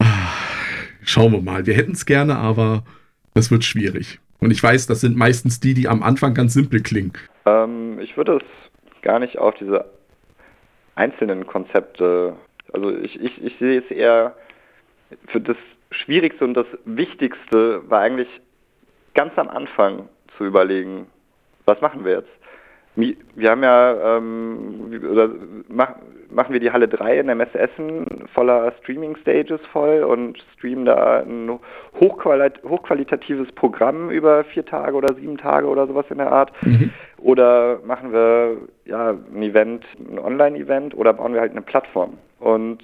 [0.00, 0.32] ah,
[1.02, 1.66] schauen wir mal.
[1.66, 2.84] Wir hätten es gerne, aber
[3.34, 4.18] das wird schwierig.
[4.40, 7.12] Und ich weiß, das sind meistens die, die am Anfang ganz simpel klingen.
[7.46, 9.84] Ähm, ich würde es gar nicht auf diese
[10.94, 12.34] einzelnen Konzepte
[12.72, 14.34] also ich, ich, ich sehe es eher
[15.28, 15.56] für das
[15.90, 18.28] Schwierigste und das Wichtigste war eigentlich
[19.14, 21.06] ganz am Anfang zu überlegen,
[21.64, 22.30] was machen wir jetzt?
[22.96, 25.30] Wir haben ja, ähm, oder
[25.68, 25.94] mach,
[26.28, 31.20] machen wir die Halle 3 in der Messe Essen voller Streaming-Stages voll und streamen da
[31.20, 31.58] ein
[31.98, 36.52] hochqualit hochqualitatives Programm über vier Tage oder sieben Tage oder sowas in der Art.
[36.62, 36.90] Mhm.
[37.18, 38.56] Oder machen wir
[38.86, 42.18] ja ein Event, ein Online-Event oder bauen wir halt eine Plattform.
[42.40, 42.82] Und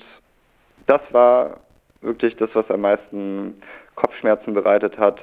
[0.86, 1.60] das war
[2.02, 3.60] wirklich das, was am meisten
[3.96, 5.20] Kopfschmerzen bereitet hat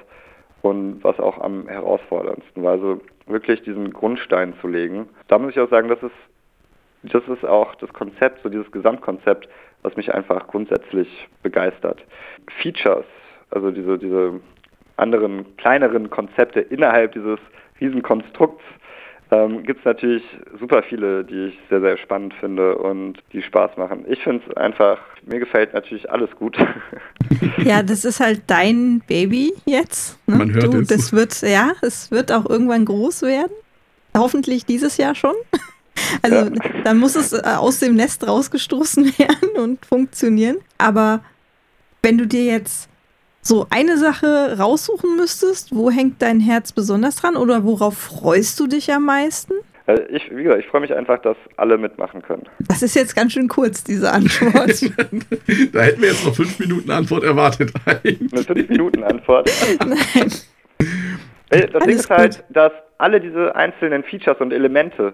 [0.62, 2.74] und was auch am herausforderndsten war.
[2.74, 5.08] Also wirklich diesen Grundstein zu legen.
[5.28, 6.12] Da muss ich auch sagen, das ist,
[7.04, 9.48] das ist auch das Konzept, so dieses Gesamtkonzept,
[9.84, 12.04] was mich einfach grundsätzlich begeistert.
[12.62, 13.06] Features,
[13.52, 14.40] also diese, diese
[14.98, 17.40] anderen kleineren Konzepte innerhalb dieses
[17.80, 18.64] Riesenkonstrukts,
[19.34, 20.24] ähm, gibt es natürlich
[20.60, 24.06] super viele, die ich sehr, sehr spannend finde und die Spaß machen.
[24.08, 26.58] Ich finde es einfach, mir gefällt natürlich alles gut.
[27.58, 30.20] Ja, das ist halt dein Baby jetzt.
[30.28, 30.38] Ne?
[30.38, 30.88] Man hört du, es.
[30.88, 33.52] Das wird, ja, es wird auch irgendwann groß werden.
[34.16, 35.36] Hoffentlich dieses Jahr schon.
[36.24, 36.52] Also ja.
[36.84, 40.58] dann muss es äh, aus dem Nest rausgestoßen werden und funktionieren.
[40.78, 41.24] Aber
[42.02, 42.90] wenn du dir jetzt
[43.44, 48.68] so eine Sache raussuchen müsstest, wo hängt dein Herz besonders dran oder worauf freust du
[48.68, 49.54] dich am meisten?
[49.86, 52.44] Äh, ich, wie gesagt, ich freue mich einfach, dass alle mitmachen können.
[52.60, 54.82] Das ist jetzt ganz schön kurz, diese Antwort.
[55.74, 57.74] da hätten wir jetzt noch fünf Minuten Antwort erwartet.
[57.86, 58.32] Eigentlich.
[58.32, 59.52] Eine fünf Minuten Antwort.
[59.86, 60.32] Nein.
[61.50, 62.46] Das Alles Ding ist halt, gut.
[62.50, 65.14] dass alle diese einzelnen Features und Elemente,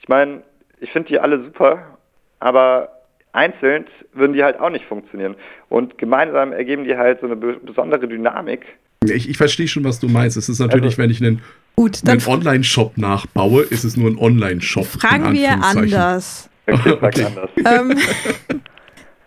[0.00, 0.42] ich meine,
[0.80, 1.98] ich finde die alle super,
[2.38, 2.99] aber
[3.32, 5.36] einzeln würden die halt auch nicht funktionieren.
[5.68, 8.66] Und gemeinsam ergeben die halt so eine besondere Dynamik.
[9.04, 10.36] Ich, ich verstehe schon, was du meinst.
[10.36, 11.40] Es ist natürlich, also, wenn ich einen,
[12.06, 14.84] einen Online-Shop nachbaue, ist es nur ein Online-Shop.
[14.84, 16.50] Fragen wir anders.
[16.66, 17.50] Okay, anders.
[17.64, 17.98] ähm,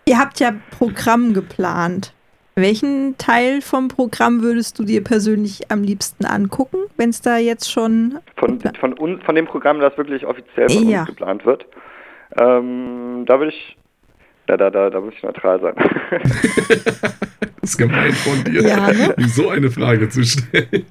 [0.06, 2.12] ihr habt ja Programm geplant.
[2.56, 7.70] Welchen Teil vom Programm würdest du dir persönlich am liebsten angucken, wenn es da jetzt
[7.70, 8.20] schon.
[8.36, 11.00] Von, von, uns, von dem Programm, das wirklich offiziell von ja.
[11.00, 11.66] uns geplant wird.
[12.38, 13.76] Ähm, da würde ich.
[14.48, 15.74] Ja, da, da, da muss ich neutral sein.
[16.10, 19.14] das ist gemein von dir, ja, ne?
[19.26, 20.86] so eine Frage zu stellen.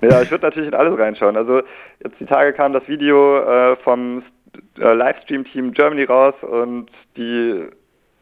[0.00, 1.36] Ja, ich würde natürlich in alles reinschauen.
[1.36, 1.62] Also
[2.02, 4.22] jetzt die Tage kam das Video äh, vom
[4.78, 7.66] äh, Livestream-Team Germany raus und die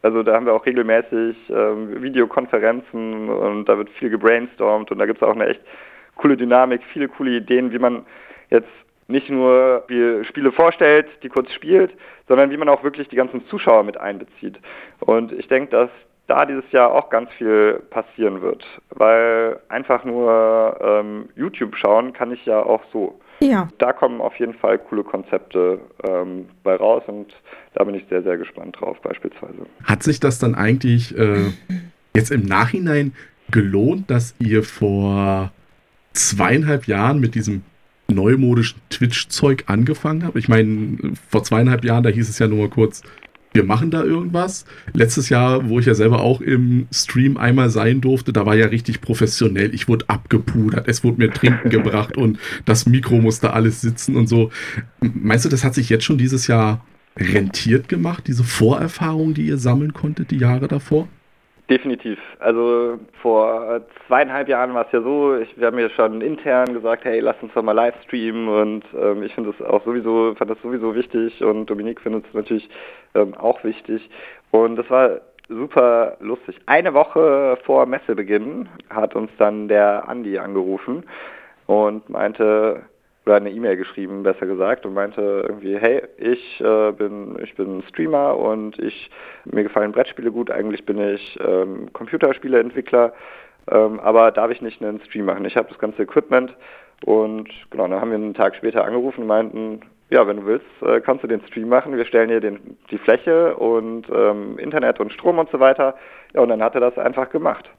[0.01, 5.05] also da haben wir auch regelmäßig ähm, Videokonferenzen und da wird viel gebrainstormt und da
[5.05, 5.61] gibt es auch eine echt
[6.15, 8.05] coole Dynamik, viele coole Ideen, wie man
[8.49, 8.67] jetzt
[9.07, 9.85] nicht nur
[10.23, 11.91] Spiele vorstellt, die kurz spielt,
[12.27, 14.59] sondern wie man auch wirklich die ganzen Zuschauer mit einbezieht.
[14.99, 15.89] Und ich denke, dass
[16.27, 22.31] da dieses Jahr auch ganz viel passieren wird, weil einfach nur ähm, YouTube schauen kann
[22.31, 23.19] ich ja auch so.
[23.39, 23.67] Ja.
[23.77, 27.33] Da kommen auf jeden Fall coole Konzepte ähm, bei raus und
[27.73, 29.65] da bin ich sehr, sehr gespannt drauf beispielsweise.
[29.83, 31.51] Hat sich das dann eigentlich äh,
[32.15, 33.13] jetzt im Nachhinein
[33.51, 35.51] gelohnt, dass ihr vor
[36.13, 37.63] zweieinhalb Jahren mit diesem
[38.07, 40.37] neumodischen Twitch-Zeug angefangen habt?
[40.37, 40.97] Ich meine,
[41.29, 43.01] vor zweieinhalb Jahren, da hieß es ja nur mal kurz,
[43.53, 44.65] wir machen da irgendwas.
[44.93, 48.67] Letztes Jahr, wo ich ja selber auch im Stream einmal sein durfte, da war ja
[48.67, 49.73] richtig professionell.
[49.73, 54.27] Ich wurde abgepudert, es wurde mir Trinken gebracht und das Mikro musste alles sitzen und
[54.27, 54.51] so.
[55.01, 56.83] Meinst du, das hat sich jetzt schon dieses Jahr
[57.15, 61.07] rentiert gemacht, diese Vorerfahrung, die ihr sammeln konntet, die Jahre davor?
[61.73, 62.19] Definitiv.
[62.37, 67.03] Also vor zweieinhalb Jahren war es ja so, ich, wir haben ja schon intern gesagt,
[67.03, 70.51] hey, lass uns doch mal live streamen und ähm, ich finde das auch sowieso, fand
[70.51, 72.69] das sowieso wichtig und Dominique findet es natürlich
[73.15, 74.07] ähm, auch wichtig.
[74.51, 76.59] Und das war super lustig.
[76.67, 81.03] Eine Woche vor Messebeginn hat uns dann der Andi angerufen
[81.65, 82.83] und meinte,
[83.25, 87.83] oder eine E-Mail geschrieben, besser gesagt, und meinte irgendwie, hey, ich äh, bin ich bin
[87.89, 89.09] Streamer und ich
[89.45, 93.13] mir gefallen Brettspiele gut, eigentlich bin ich ähm, Computerspieleentwickler,
[93.71, 95.45] ähm, aber darf ich nicht einen Stream machen?
[95.45, 96.55] Ich habe das ganze Equipment
[97.05, 100.65] und genau, dann haben wir einen Tag später angerufen und meinten, ja, wenn du willst,
[100.81, 101.95] äh, kannst du den Stream machen.
[101.97, 105.95] Wir stellen dir den, die Fläche und ähm, Internet und Strom und so weiter.
[106.33, 107.69] Ja, und dann hat er das einfach gemacht.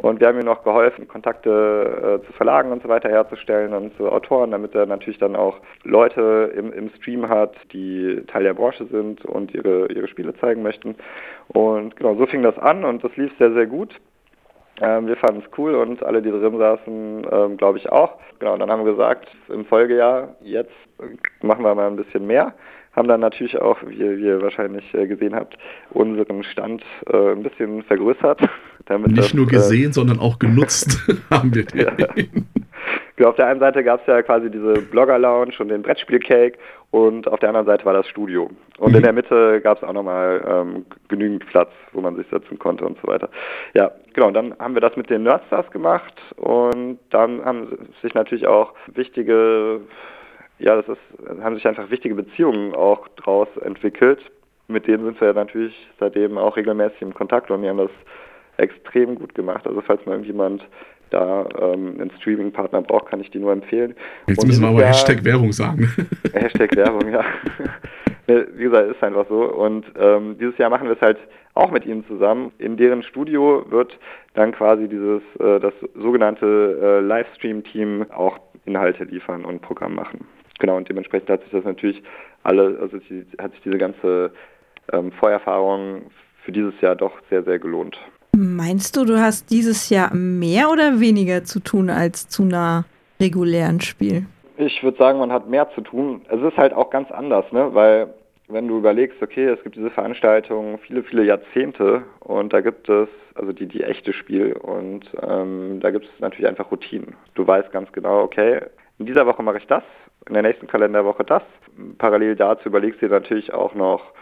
[0.00, 3.96] Und wir haben ihm noch geholfen, Kontakte äh, zu Verlagen und so weiter herzustellen und
[3.96, 8.54] zu Autoren, damit er natürlich dann auch Leute im, im Stream hat, die Teil der
[8.54, 10.94] Branche sind und ihre, ihre Spiele zeigen möchten.
[11.48, 13.92] Und genau, so fing das an und das lief sehr, sehr gut.
[14.80, 18.20] Ähm, wir fanden es cool und alle, die drin saßen, ähm, glaube ich auch.
[18.38, 20.70] Genau, dann haben wir gesagt, im Folgejahr, jetzt
[21.42, 22.54] machen wir mal ein bisschen mehr
[22.98, 25.56] haben dann natürlich auch, wie, wie ihr wahrscheinlich äh, gesehen habt,
[25.90, 28.40] unseren Stand äh, ein bisschen vergrößert.
[28.88, 30.98] Nicht das, nur äh, gesehen, äh, sondern auch genutzt
[31.30, 31.86] haben wir den.
[31.98, 32.06] Ja.
[33.16, 36.58] Genau, auf der einen Seite gab es ja quasi diese Blogger-Lounge und den Brettspiel-Cake
[36.90, 38.48] und auf der anderen Seite war das Studio.
[38.78, 38.96] Und mhm.
[38.96, 42.86] in der Mitte gab es auch nochmal ähm, genügend Platz, wo man sich setzen konnte
[42.86, 43.28] und so weiter.
[43.74, 48.14] Ja, genau, und dann haben wir das mit den Nerdstars gemacht und dann haben sich
[48.14, 49.80] natürlich auch wichtige
[50.58, 54.20] ja, das ist, haben sich einfach wichtige Beziehungen auch daraus entwickelt.
[54.66, 57.90] Mit denen sind wir natürlich seitdem auch regelmäßig im Kontakt und die haben das
[58.58, 59.66] extrem gut gemacht.
[59.66, 60.66] Also falls mal irgendjemand
[61.10, 63.94] da ähm, einen Streaming-Partner braucht, kann ich die nur empfehlen.
[64.26, 65.90] Jetzt und müssen wir aber Jahr, Hashtag Werbung sagen.
[66.32, 67.24] Hashtag Werbung, ja.
[68.26, 69.44] Wie gesagt, ist einfach so.
[69.44, 71.16] Und ähm, dieses Jahr machen wir es halt
[71.54, 72.52] auch mit ihnen zusammen.
[72.58, 73.98] In deren Studio wird
[74.34, 80.26] dann quasi dieses, äh, das sogenannte äh, Livestream-Team auch Inhalte liefern und Programm machen.
[80.58, 82.02] Genau, und dementsprechend hat sich das natürlich
[82.42, 84.32] alle, also die, hat sich diese ganze
[84.92, 86.10] ähm, Vorerfahrung
[86.44, 87.98] für dieses Jahr doch sehr, sehr gelohnt.
[88.36, 92.84] Meinst du, du hast dieses Jahr mehr oder weniger zu tun als zu einer
[93.20, 94.26] regulären Spiel?
[94.56, 96.22] Ich würde sagen, man hat mehr zu tun.
[96.28, 97.74] Es ist halt auch ganz anders, ne?
[97.74, 98.12] weil
[98.48, 103.08] wenn du überlegst, okay, es gibt diese Veranstaltung viele, viele Jahrzehnte und da gibt es
[103.34, 107.14] also die, die echte Spiel und ähm, da gibt es natürlich einfach Routinen.
[107.34, 108.60] Du weißt ganz genau, okay,
[108.98, 109.84] in dieser Woche mache ich das,
[110.28, 111.42] in der nächsten Kalenderwoche das.
[111.98, 114.12] Parallel dazu überlegst du dir natürlich auch noch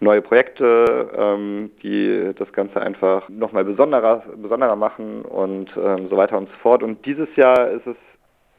[0.00, 6.38] neue Projekte, ähm, die das Ganze einfach nochmal besonderer, besonderer machen und ähm, so weiter
[6.38, 6.82] und so fort.
[6.82, 7.96] Und dieses Jahr ist es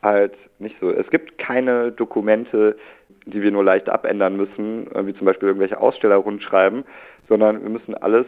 [0.02, 0.90] halt nicht so.
[0.90, 2.78] Es gibt keine Dokumente,
[3.26, 6.86] die wir nur leicht abändern müssen, äh, wie zum Beispiel irgendwelche Aussteller rundschreiben,
[7.28, 8.28] sondern wir müssen alles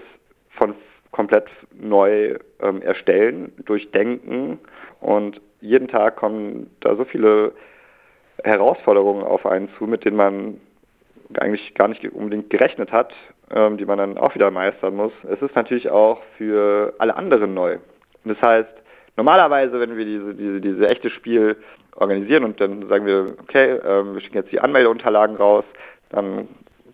[0.52, 0.74] von
[1.12, 4.60] komplett neu ähm, erstellen, durchdenken
[5.00, 7.54] und jeden Tag kommen da so viele
[8.44, 10.62] Herausforderungen auf einen zu, mit denen man
[11.36, 13.14] eigentlich gar nicht unbedingt gerechnet hat,
[13.52, 15.12] ähm, die man dann auch wieder meistern muss.
[15.30, 17.78] Es ist natürlich auch für alle anderen neu.
[18.24, 18.70] das heißt,
[19.16, 21.58] normalerweise, wenn wir diese, diese, diese echte Spiel
[21.96, 25.66] organisieren und dann sagen wir, okay, ähm, wir schicken jetzt die Anmeldeunterlagen raus,
[26.10, 26.48] dann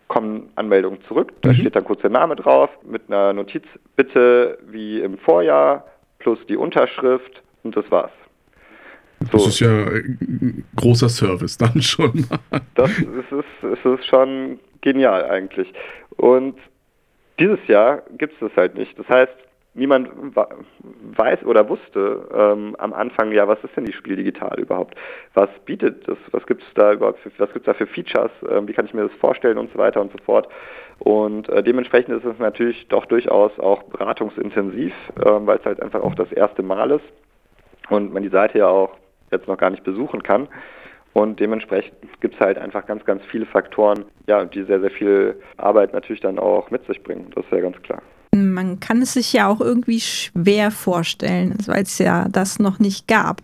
[0.08, 1.56] kommen Anmeldungen zurück, da mhm.
[1.56, 3.64] steht dann kurz der Name drauf, mit einer Notiz,
[3.96, 5.86] bitte wie im Vorjahr,
[6.20, 8.12] plus die Unterschrift und das war's.
[9.32, 9.38] So.
[9.38, 12.26] Das ist ja ein großer Service dann schon.
[12.76, 15.72] das ist, ist, ist schon genial eigentlich.
[16.18, 16.56] Und
[17.40, 18.98] dieses Jahr gibt es das halt nicht.
[18.98, 19.34] Das heißt,
[19.74, 24.96] niemand weiß oder wusste ähm, am Anfang, ja, was ist denn die Spiel digital überhaupt?
[25.34, 26.18] Was bietet das?
[26.32, 28.32] Was gibt es da überhaupt für, was gibt's da für Features?
[28.50, 30.48] Ähm, wie kann ich mir das vorstellen und so weiter und so fort?
[31.00, 36.02] Und äh, dementsprechend ist es natürlich doch durchaus auch beratungsintensiv, äh, weil es halt einfach
[36.02, 37.06] auch das erste Mal ist
[37.90, 38.92] und man die Seite ja auch
[39.34, 40.48] jetzt noch gar nicht besuchen kann.
[41.14, 45.40] Und dementsprechend gibt es halt einfach ganz, ganz viele Faktoren, ja, die sehr, sehr viel
[45.58, 47.28] Arbeit natürlich dann auch mit sich bringen.
[47.36, 48.02] Das ist ja ganz klar.
[48.36, 53.08] Man kann es sich ja auch irgendwie schwer vorstellen, weil es ja das noch nicht
[53.08, 53.42] gab.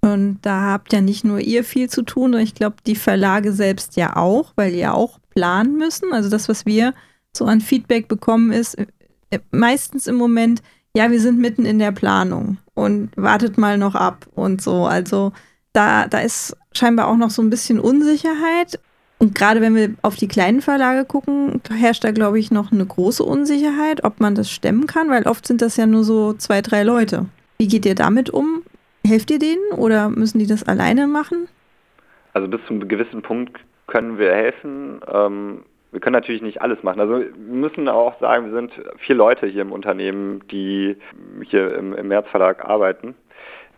[0.00, 3.52] Und da habt ja nicht nur ihr viel zu tun, sondern ich glaube, die Verlage
[3.52, 6.12] selbst ja auch, weil ihr auch planen müssen.
[6.12, 6.92] Also das, was wir
[7.32, 8.74] so an Feedback bekommen, ist
[9.30, 10.62] äh, meistens im Moment,
[10.96, 14.86] ja, wir sind mitten in der Planung und wartet mal noch ab und so.
[14.86, 15.32] Also
[15.74, 18.80] da, da ist scheinbar auch noch so ein bisschen Unsicherheit.
[19.18, 22.86] Und gerade wenn wir auf die kleinen Verlage gucken, herrscht da, glaube ich, noch eine
[22.86, 26.62] große Unsicherheit, ob man das stemmen kann, weil oft sind das ja nur so zwei,
[26.62, 27.26] drei Leute.
[27.58, 28.62] Wie geht ihr damit um?
[29.06, 31.46] Helft ihr denen oder müssen die das alleine machen?
[32.32, 35.00] Also bis zu einem gewissen Punkt können wir helfen.
[35.12, 35.58] Ähm,
[35.96, 37.00] wir können natürlich nicht alles machen.
[37.00, 40.98] Also wir müssen auch sagen, wir sind vier Leute hier im Unternehmen, die
[41.44, 43.14] hier im, im März Verlag arbeiten.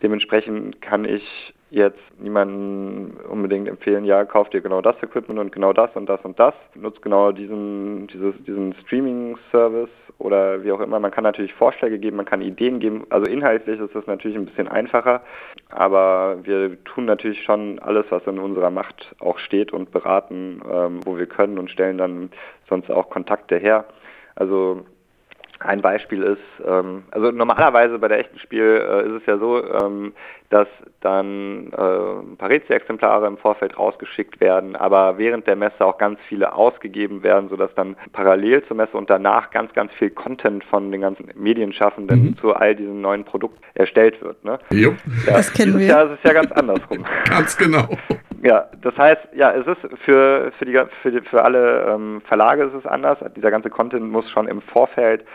[0.03, 1.23] Dementsprechend kann ich
[1.71, 6.19] jetzt niemanden unbedingt empfehlen, ja, kauf dir genau das Equipment und genau das und das
[6.23, 10.99] und das, nutzt genau diesen, dieses, diesen Streaming-Service oder wie auch immer.
[10.99, 13.05] Man kann natürlich Vorschläge geben, man kann Ideen geben.
[13.09, 15.21] Also inhaltlich ist das natürlich ein bisschen einfacher,
[15.69, 20.99] aber wir tun natürlich schon alles, was in unserer Macht auch steht und beraten, ähm,
[21.05, 22.31] wo wir können und stellen dann
[22.67, 23.85] sonst auch Kontakte her.
[24.35, 24.85] Also
[25.59, 29.63] ein Beispiel ist, ähm, also normalerweise bei der echten Spiel äh, ist es ja so,
[29.63, 30.13] ähm,
[30.49, 30.67] dass
[31.01, 37.23] dann äh, Parezi-Exemplare im Vorfeld rausgeschickt werden, aber während der Messe auch ganz viele ausgegeben
[37.23, 41.29] werden, sodass dann parallel zur Messe und danach ganz, ganz viel Content von den ganzen
[41.35, 42.37] Medienschaffenden mhm.
[42.37, 44.43] zu all diesen neuen Produkten erstellt wird.
[44.43, 44.59] Ne?
[44.71, 44.95] Jo.
[45.27, 45.85] Ja, das kennen wir.
[45.85, 47.05] Ja, es ist ja ganz andersrum.
[47.29, 47.87] ganz genau.
[48.41, 52.63] Ja, das heißt, ja, es ist für, für, die, für, die, für alle ähm, Verlage
[52.63, 53.17] ist es anders.
[53.35, 55.25] Dieser ganze Content muss schon im Vorfeld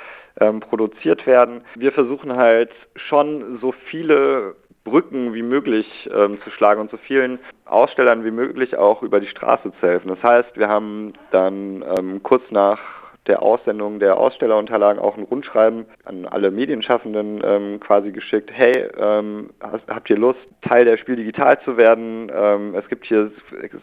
[0.41, 1.63] ähm, produziert werden.
[1.75, 7.39] Wir versuchen halt schon so viele Brücken wie möglich ähm, zu schlagen und so vielen
[7.65, 10.09] Ausstellern wie möglich auch über die Straße zu helfen.
[10.09, 12.79] Das heißt, wir haben dann ähm, kurz nach
[13.27, 18.51] der Aussendung der Ausstellerunterlagen auch ein Rundschreiben an alle Medienschaffenden ähm, quasi geschickt.
[18.53, 22.31] Hey, ähm, habt ihr Lust, Teil der Spiel digital zu werden?
[22.35, 23.31] Ähm, es gibt hier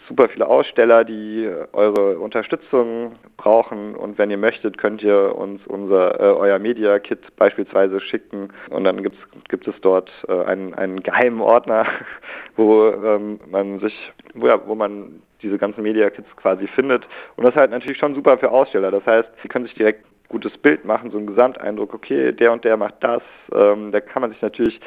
[0.07, 6.19] super viele Aussteller, die eure Unterstützung brauchen und wenn ihr möchtet, könnt ihr uns unser
[6.19, 11.01] äh, euer Media Kit beispielsweise schicken und dann gibt's, gibt es dort äh, einen, einen
[11.01, 11.85] geheimen Ordner,
[12.55, 13.95] wo ähm, man sich,
[14.35, 17.07] wo, ja, wo man diese ganzen Media Kits quasi findet.
[17.35, 18.91] Und das ist halt natürlich schon super für Aussteller.
[18.91, 22.63] Das heißt, sie können sich direkt gutes Bild machen, so einen Gesamteindruck, okay, der und
[22.63, 23.21] der macht das.
[23.53, 24.79] Ähm, da kann man sich natürlich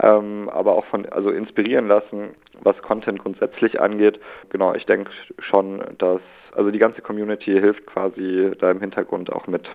[0.00, 2.30] ähm, aber auch von, also inspirieren lassen,
[2.62, 4.20] was Content grundsätzlich angeht.
[4.50, 6.20] Genau, ich denke schon, dass,
[6.52, 9.68] also die ganze Community hilft quasi da im Hintergrund auch mit.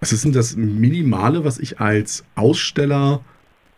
[0.00, 3.20] Was ist denn das Minimale, was ich als Aussteller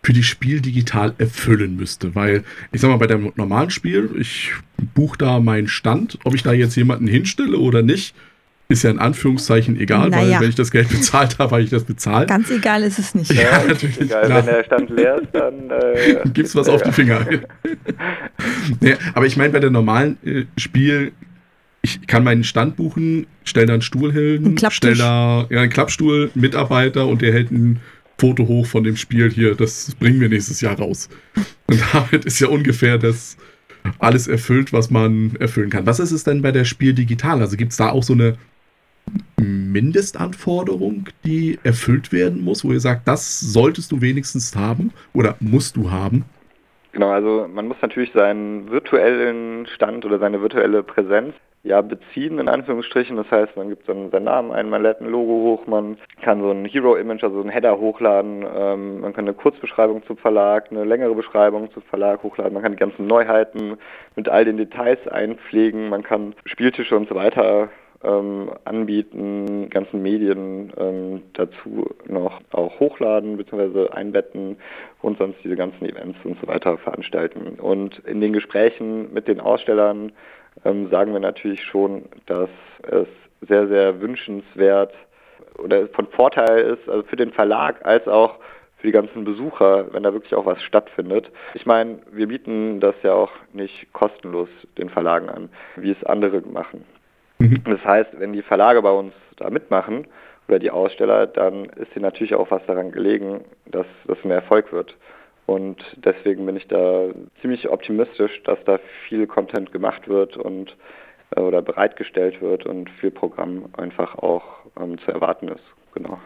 [0.04, 2.14] für die Spiel digital erfüllen müsste.
[2.14, 4.52] Weil, ich sag mal, bei dem normalen Spiel, ich
[4.94, 8.14] buche da meinen Stand, ob ich da jetzt jemanden hinstelle oder nicht,
[8.68, 10.34] ist ja in Anführungszeichen egal, naja.
[10.34, 12.28] weil wenn ich das Geld bezahlt habe, habe ich das bezahlt.
[12.28, 13.32] Ganz egal ist es nicht.
[13.32, 13.98] Ja, ja natürlich.
[13.98, 14.28] Egal.
[14.28, 16.74] Wenn der Stand leer ist, dann äh, gibt's was ja.
[16.74, 17.26] auf die Finger.
[18.80, 21.12] ja, aber ich meine, bei der normalen äh, Spiel,
[21.80, 26.30] ich kann meinen Stand buchen, stelle da einen Stuhl hin, stelle da ja, einen Klappstuhl,
[26.34, 27.80] Mitarbeiter und der hält einen
[28.18, 31.09] Foto hoch von dem Spiel hier, das bringen wir nächstes Jahr raus.
[31.66, 33.36] Und damit ist ja ungefähr das
[33.99, 35.86] alles erfüllt, was man erfüllen kann.
[35.86, 37.41] Was ist es denn bei der Spiel digital?
[37.41, 38.36] Also gibt es da auch so eine
[39.36, 45.76] Mindestanforderung, die erfüllt werden muss, wo ihr sagt, das solltest du wenigstens haben oder musst
[45.76, 46.24] du haben?
[46.95, 51.34] Genau, also man muss natürlich seinen virtuellen Stand oder seine virtuelle Präsenz
[51.64, 53.16] ja beziehen, in Anführungsstrichen.
[53.16, 56.40] Das heißt, man gibt dann seinen Namen ein, man lädt ein Logo hoch, man kann
[56.40, 60.84] so ein Hero-Image, also ein Header hochladen, ähm, man kann eine Kurzbeschreibung zum Verlag, eine
[60.84, 63.76] längere Beschreibung zum Verlag hochladen, man kann die ganzen Neuheiten
[64.14, 67.70] mit all den Details einpflegen, man kann Spieltische und so weiter
[68.05, 73.88] ähm, anbieten, ganzen Medien ähm, dazu noch auch hochladen bzw.
[73.90, 74.57] einbetten
[75.02, 77.59] und sonst diese ganzen Events und so weiter veranstalten.
[77.61, 80.12] Und in den Gesprächen mit den Ausstellern
[80.64, 82.50] ähm, sagen wir natürlich schon, dass
[82.82, 83.09] es
[83.46, 84.94] sehr, sehr wünschenswert
[85.59, 88.36] oder von Vorteil ist, also für den Verlag als auch
[88.78, 91.30] für die ganzen Besucher, wenn da wirklich auch was stattfindet.
[91.55, 96.40] Ich meine, wir bieten das ja auch nicht kostenlos den Verlagen an, wie es andere
[96.42, 96.84] machen.
[97.39, 97.62] Mhm.
[97.64, 100.07] Das heißt, wenn die Verlage bei uns da mitmachen
[100.49, 104.72] oder die Aussteller, dann ist ihnen natürlich auch was daran gelegen, dass das mehr Erfolg
[104.72, 104.97] wird.
[105.47, 107.09] Und deswegen bin ich da
[107.41, 108.78] ziemlich optimistisch, dass da
[109.09, 110.74] viel Content gemacht wird und
[111.37, 114.45] äh, oder bereitgestellt wird und viel Programm einfach auch
[114.80, 115.62] ähm, zu erwarten ist.
[115.95, 116.18] Genau.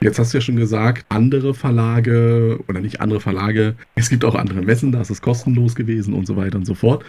[0.00, 4.34] Jetzt hast du ja schon gesagt, andere Verlage oder nicht andere Verlage, es gibt auch
[4.34, 7.04] andere Messen, da ist es kostenlos gewesen und so weiter und so fort.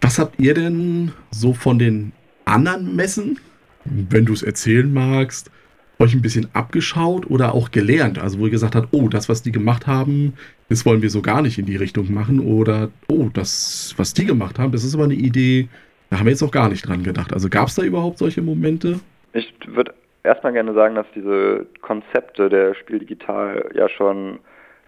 [0.00, 2.12] Was habt ihr denn so von den
[2.44, 3.38] anderen Messen,
[3.84, 5.50] wenn du es erzählen magst,
[5.98, 8.18] euch ein bisschen abgeschaut oder auch gelernt?
[8.18, 10.34] Also wo ihr gesagt habt, oh, das, was die gemacht haben,
[10.68, 12.40] das wollen wir so gar nicht in die Richtung machen.
[12.40, 15.68] Oder, oh, das, was die gemacht haben, das ist aber eine Idee,
[16.10, 17.32] da haben wir jetzt noch gar nicht dran gedacht.
[17.32, 19.00] Also gab es da überhaupt solche Momente?
[19.32, 24.38] Ich würde erstmal gerne sagen, dass diese Konzepte der Spiel Digital ja schon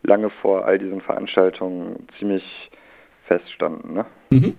[0.02, 2.44] lange vor all diesen Veranstaltungen ziemlich
[3.26, 3.94] feststanden.
[3.94, 4.06] Ne?
[4.30, 4.54] Mhm.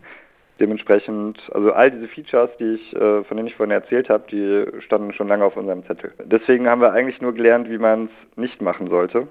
[0.59, 4.81] Dementsprechend, also all diese Features, die ich, äh, von denen ich vorhin erzählt habe, die
[4.81, 6.11] standen schon lange auf unserem Zettel.
[6.25, 9.27] Deswegen haben wir eigentlich nur gelernt, wie man es nicht machen sollte.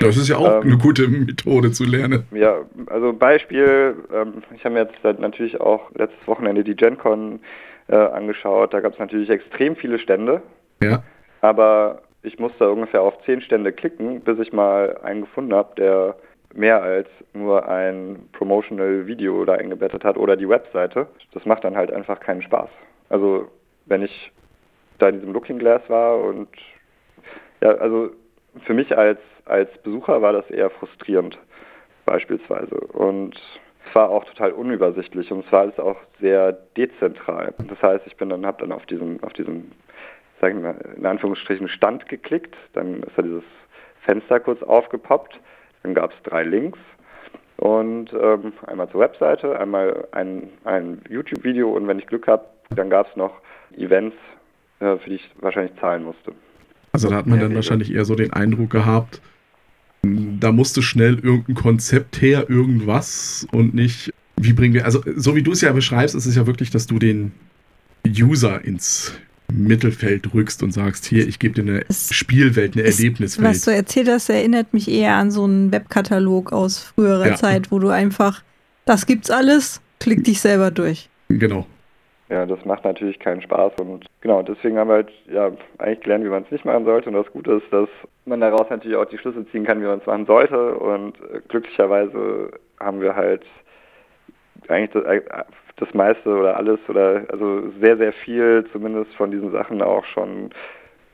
[0.00, 2.24] Das ist ja auch ähm, eine gute Methode zu lernen.
[2.32, 7.40] Ja, also Beispiel, ähm, ich habe mir jetzt natürlich auch letztes Wochenende die GenCon
[7.88, 8.74] äh, angeschaut.
[8.74, 10.42] Da gab es natürlich extrem viele Stände.
[10.82, 11.02] Ja.
[11.40, 16.16] Aber ich musste ungefähr auf zehn Stände klicken, bis ich mal einen gefunden habe, der
[16.54, 21.08] mehr als nur ein Promotional Video da eingebettet hat oder die Webseite.
[21.32, 22.68] Das macht dann halt einfach keinen Spaß.
[23.08, 23.48] Also
[23.86, 24.32] wenn ich
[24.98, 26.48] da in diesem Looking Glass war und
[27.60, 28.10] ja, also
[28.64, 31.38] für mich als, als Besucher war das eher frustrierend
[32.04, 32.76] beispielsweise.
[32.76, 33.40] Und
[33.88, 37.54] es war auch total unübersichtlich und es war alles auch sehr dezentral.
[37.68, 39.72] Das heißt, ich bin dann, habe dann auf diesen, auf diesen,
[40.40, 43.44] sagen wir in Anführungsstrichen Stand geklickt, dann ist da dieses
[44.02, 45.40] Fenster kurz aufgepoppt
[45.84, 46.78] dann gab es drei Links
[47.58, 52.90] und ähm, einmal zur Webseite, einmal ein, ein YouTube-Video und wenn ich Glück habe, dann
[52.90, 53.32] gab es noch
[53.76, 54.16] Events,
[54.80, 56.32] äh, für die ich wahrscheinlich zahlen musste.
[56.92, 59.20] Also da hat man dann wahrscheinlich eher so den Eindruck gehabt,
[60.02, 65.42] da musste schnell irgendein Konzept her, irgendwas und nicht, wie bringen wir, also so wie
[65.42, 67.32] du es ja beschreibst, ist es ja wirklich, dass du den
[68.06, 69.18] User ins
[69.52, 73.48] Mittelfeld rückst und sagst, hier, ich gebe dir eine es Spielwelt, eine Erlebniswelt.
[73.48, 77.34] Was du erzählt hast, erinnert mich eher an so einen Webkatalog aus früherer ja.
[77.34, 78.42] Zeit, wo du einfach,
[78.84, 81.08] das gibt's alles, klick dich selber durch.
[81.28, 81.66] Genau.
[82.30, 86.24] Ja, das macht natürlich keinen Spaß und genau, deswegen haben wir halt ja eigentlich gelernt,
[86.24, 87.88] wie man es nicht machen sollte und das Gute ist, dass
[88.24, 91.40] man daraus natürlich auch die Schlüsse ziehen kann, wie man es machen sollte und äh,
[91.48, 93.44] glücklicherweise haben wir halt
[94.68, 95.20] eigentlich das, äh,
[95.76, 100.50] das meiste oder alles oder also sehr, sehr viel zumindest von diesen Sachen auch schon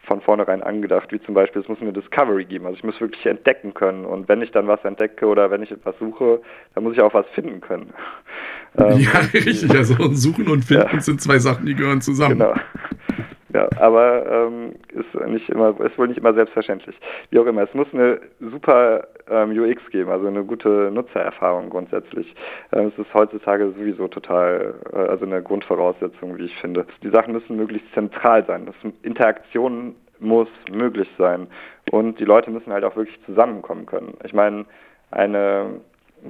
[0.03, 2.67] von vornherein angedacht, wie zum Beispiel, es muss eine Discovery geben.
[2.67, 4.05] Also ich muss wirklich entdecken können.
[4.05, 6.41] Und wenn ich dann was entdecke oder wenn ich etwas suche,
[6.75, 7.93] dann muss ich auch was finden können.
[8.79, 9.71] ja, ähm, richtig.
[9.71, 11.01] Also Suchen und Finden ja.
[11.01, 12.39] sind zwei Sachen, die gehören zusammen.
[12.39, 12.55] Genau.
[13.53, 16.97] Ja, aber ähm, ist nicht immer, ist wohl nicht immer selbstverständlich.
[17.31, 22.33] Wie auch immer, es muss eine super ähm, UX geben, also eine gute Nutzererfahrung grundsätzlich.
[22.73, 26.87] Ähm, es ist heutzutage sowieso total, äh, also eine Grundvoraussetzung, wie ich finde.
[27.03, 28.67] Die Sachen müssen möglichst zentral sein.
[28.67, 31.49] Das Interaktion muss möglich sein
[31.91, 34.15] und die Leute müssen halt auch wirklich zusammenkommen können.
[34.23, 34.65] Ich meine,
[35.11, 35.81] eine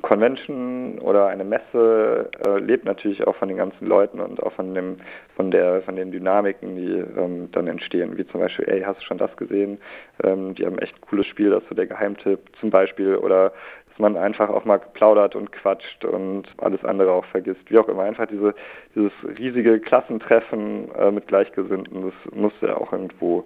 [0.02, 4.74] Convention oder eine Messe äh, lebt natürlich auch von den ganzen Leuten und auch von
[4.74, 4.96] dem,
[5.36, 9.04] von der, von den Dynamiken, die ähm, dann entstehen, wie zum Beispiel, ey, hast du
[9.04, 9.78] schon das gesehen?
[10.22, 13.52] Ähm, die haben echt ein cooles Spiel, das ist so der Geheimtipp zum Beispiel oder
[13.88, 17.68] dass man einfach auch mal plaudert und quatscht und alles andere auch vergisst.
[17.68, 18.54] Wie auch immer, einfach diese,
[18.94, 23.44] dieses riesige Klassentreffen äh, mit Gleichgesinnten, das muss ja auch irgendwo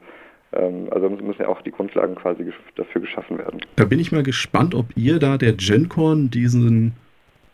[0.90, 3.60] also müssen ja auch die Grundlagen quasi dafür geschaffen werden.
[3.76, 6.92] Da bin ich mal gespannt, ob ihr da der GenCon diesen,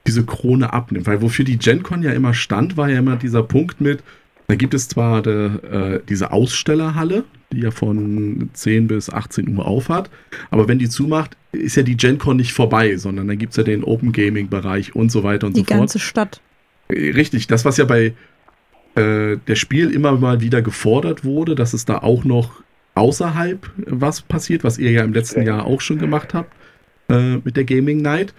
[0.07, 1.07] diese Krone abnimmt.
[1.07, 4.03] Weil wofür die GenCon ja immer stand, war ja immer dieser Punkt mit,
[4.51, 7.23] Da gibt es zwar de, äh, diese Ausstellerhalle,
[7.53, 10.11] die ja von 10 bis 18 Uhr aufhat,
[10.51, 13.63] aber wenn die zumacht, ist ja die GenCon nicht vorbei, sondern dann gibt es ja
[13.63, 15.77] den Open Gaming Bereich und so weiter und die so fort.
[15.77, 16.41] Die ganze Stadt.
[16.89, 18.15] Äh, richtig, das, was ja bei
[18.97, 22.65] äh, der Spiel immer mal wieder gefordert wurde, dass es da auch noch
[22.95, 26.53] außerhalb was passiert, was ihr ja im letzten Jahr auch schon gemacht habt
[27.09, 28.35] äh, mit der Gaming Night.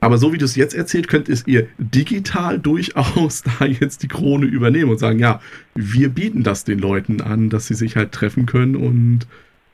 [0.00, 4.46] Aber so wie du es jetzt erzählt, könnt ihr digital durchaus da jetzt die Krone
[4.46, 5.40] übernehmen und sagen, ja,
[5.74, 9.26] wir bieten das den Leuten an, dass sie sich halt treffen können und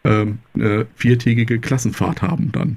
[0.04, 2.76] ähm, eine viertägige Klassenfahrt haben dann.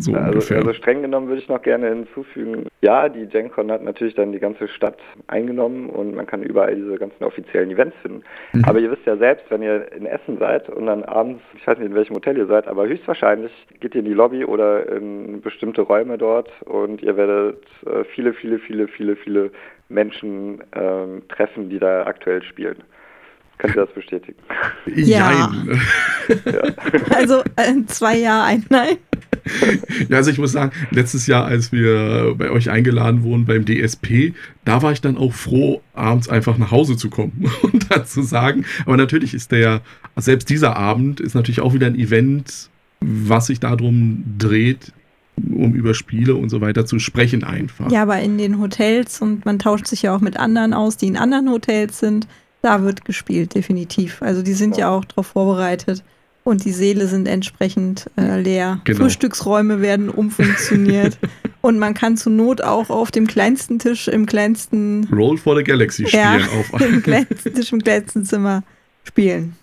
[0.00, 4.14] So also, also streng genommen würde ich noch gerne hinzufügen, ja, die GenCon hat natürlich
[4.14, 8.22] dann die ganze Stadt eingenommen und man kann überall diese ganzen offiziellen Events finden.
[8.52, 8.64] Mhm.
[8.64, 11.78] Aber ihr wisst ja selbst, wenn ihr in Essen seid und dann abends, ich weiß
[11.78, 15.40] nicht in welchem Hotel ihr seid, aber höchstwahrscheinlich geht ihr in die Lobby oder in
[15.40, 19.50] bestimmte Räume dort und ihr werdet äh, viele, viele, viele, viele, viele
[19.88, 22.82] Menschen ähm, treffen, die da aktuell spielen.
[23.58, 24.38] Könnt ihr das bestätigen?
[24.86, 25.52] Ja.
[25.54, 26.62] ja.
[27.14, 28.98] Also äh, zwei Jahre ein Nein.
[30.08, 34.34] Ja, also ich muss sagen, letztes Jahr, als wir bei euch eingeladen wurden beim DSP,
[34.64, 38.22] da war ich dann auch froh, abends einfach nach Hause zu kommen und dann zu
[38.22, 38.64] sagen.
[38.84, 39.82] Aber natürlich ist der,
[40.16, 44.92] selbst dieser Abend ist natürlich auch wieder ein Event, was sich darum dreht,
[45.36, 47.90] um über Spiele und so weiter zu sprechen einfach.
[47.90, 51.06] Ja, aber in den Hotels und man tauscht sich ja auch mit anderen aus, die
[51.06, 52.26] in anderen Hotels sind.
[52.62, 54.22] Da wird gespielt, definitiv.
[54.22, 56.02] Also die sind ja auch darauf vorbereitet.
[56.46, 58.80] Und die Seele sind entsprechend äh, leer.
[58.84, 59.00] Genau.
[59.00, 61.18] Frühstücksräume werden umfunktioniert.
[61.60, 65.08] und man kann zur Not auch auf dem kleinsten Tisch im kleinsten.
[65.12, 66.22] Roll for the Galaxy spielen.
[66.22, 66.36] Ja,
[66.72, 68.62] auf dem kleinsten Tisch im kleinsten Zimmer
[69.02, 69.56] spielen.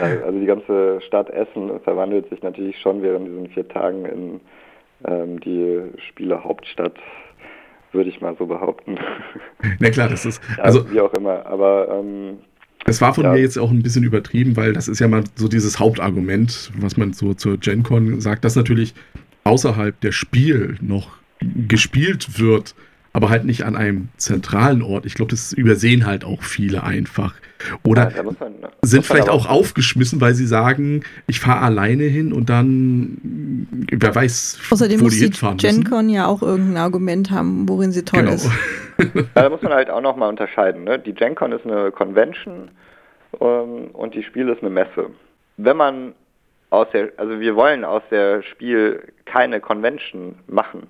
[0.00, 4.40] Also die ganze Stadt Essen verwandelt sich natürlich schon während diesen vier Tagen in
[5.06, 6.94] ähm, die Spielehauptstadt,
[7.92, 8.98] würde ich mal so behaupten.
[9.78, 10.42] Na klar, das ist.
[10.58, 11.46] Also ja, wie auch immer.
[11.46, 12.38] Aber ähm,
[12.86, 13.32] es war von ja.
[13.32, 16.96] mir jetzt auch ein bisschen übertrieben, weil das ist ja mal so dieses Hauptargument, was
[16.96, 18.94] man so zur GenCon sagt, dass natürlich
[19.44, 21.10] außerhalb der Spiel noch
[21.40, 22.74] gespielt wird,
[23.16, 25.06] aber halt nicht an einem zentralen Ort.
[25.06, 27.32] Ich glaube, das übersehen halt auch viele einfach.
[27.82, 28.36] Oder ja, man,
[28.82, 33.16] sind vielleicht auch aufgeschmissen, weil sie sagen, ich fahre alleine hin und dann,
[33.90, 38.04] wer weiß, Außerdem wo die hinfahren die GenCon ja auch irgendein Argument haben, worin sie
[38.04, 38.34] toll genau.
[38.34, 38.50] ist.
[38.98, 40.84] ja, da muss man halt auch nochmal unterscheiden.
[40.84, 40.98] Ne?
[40.98, 42.70] Die GenCon ist eine Convention
[43.40, 45.08] ähm, und die Spiel ist eine Messe.
[45.56, 46.12] Wenn man
[46.68, 50.86] aus der, also wir wollen aus der Spiel keine Convention machen.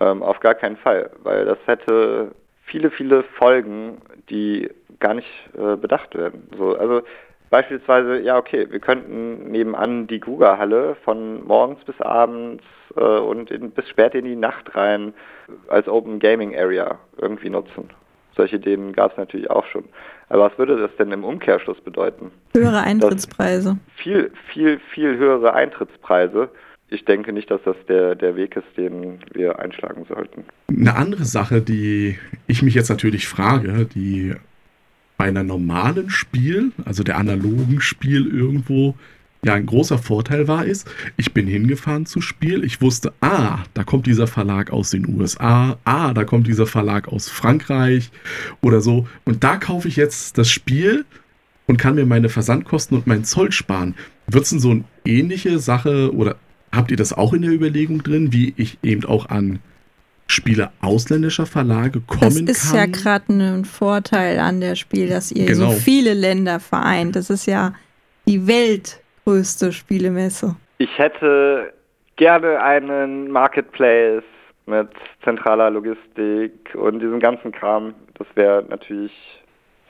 [0.00, 2.32] Ähm, auf gar keinen Fall, weil das hätte
[2.64, 3.98] viele, viele Folgen,
[4.30, 4.70] die
[5.00, 6.48] gar nicht äh, bedacht werden.
[6.56, 7.02] So, also
[7.50, 12.64] beispielsweise, ja okay, wir könnten nebenan die Grugerhalle von morgens bis abends
[12.96, 15.12] äh, und in, bis spät in die Nacht rein
[15.68, 17.90] als Open Gaming Area irgendwie nutzen.
[18.34, 19.84] Solche Ideen gab es natürlich auch schon.
[20.30, 22.30] Aber was würde das denn im Umkehrschluss bedeuten?
[22.54, 23.76] Höhere Eintrittspreise.
[23.86, 26.48] Das viel, viel, viel höhere Eintrittspreise.
[26.92, 30.44] Ich denke nicht, dass das der, der Weg ist, den wir einschlagen sollten.
[30.68, 34.34] Eine andere Sache, die ich mich jetzt natürlich frage, die
[35.16, 38.94] bei einer normalen Spiel, also der analogen Spiel irgendwo,
[39.44, 43.84] ja ein großer Vorteil war, ist, ich bin hingefahren zu Spiel, ich wusste, ah, da
[43.84, 48.10] kommt dieser Verlag aus den USA, ah, da kommt dieser Verlag aus Frankreich
[48.60, 49.08] oder so.
[49.24, 51.04] Und da kaufe ich jetzt das Spiel
[51.66, 53.94] und kann mir meine Versandkosten und meinen Zoll sparen.
[54.26, 56.36] Wird es denn so eine ähnliche Sache oder
[56.74, 59.60] habt ihr das auch in der Überlegung drin, wie ich eben auch an
[60.26, 62.46] Spiele ausländischer Verlage kommen kann.
[62.46, 62.78] Das ist kann.
[62.78, 65.70] ja gerade ein Vorteil an der Spiel, dass ihr genau.
[65.70, 67.16] so viele Länder vereint.
[67.16, 67.74] Das ist ja
[68.26, 70.56] die weltgrößte Spielemesse.
[70.78, 71.72] Ich hätte
[72.16, 74.24] gerne einen Marketplace
[74.66, 74.88] mit
[75.22, 77.94] zentraler Logistik und diesem ganzen Kram.
[78.14, 79.12] Das wäre natürlich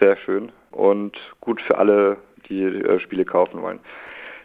[0.01, 2.17] sehr schön und gut für alle,
[2.49, 3.79] die äh, Spiele kaufen wollen.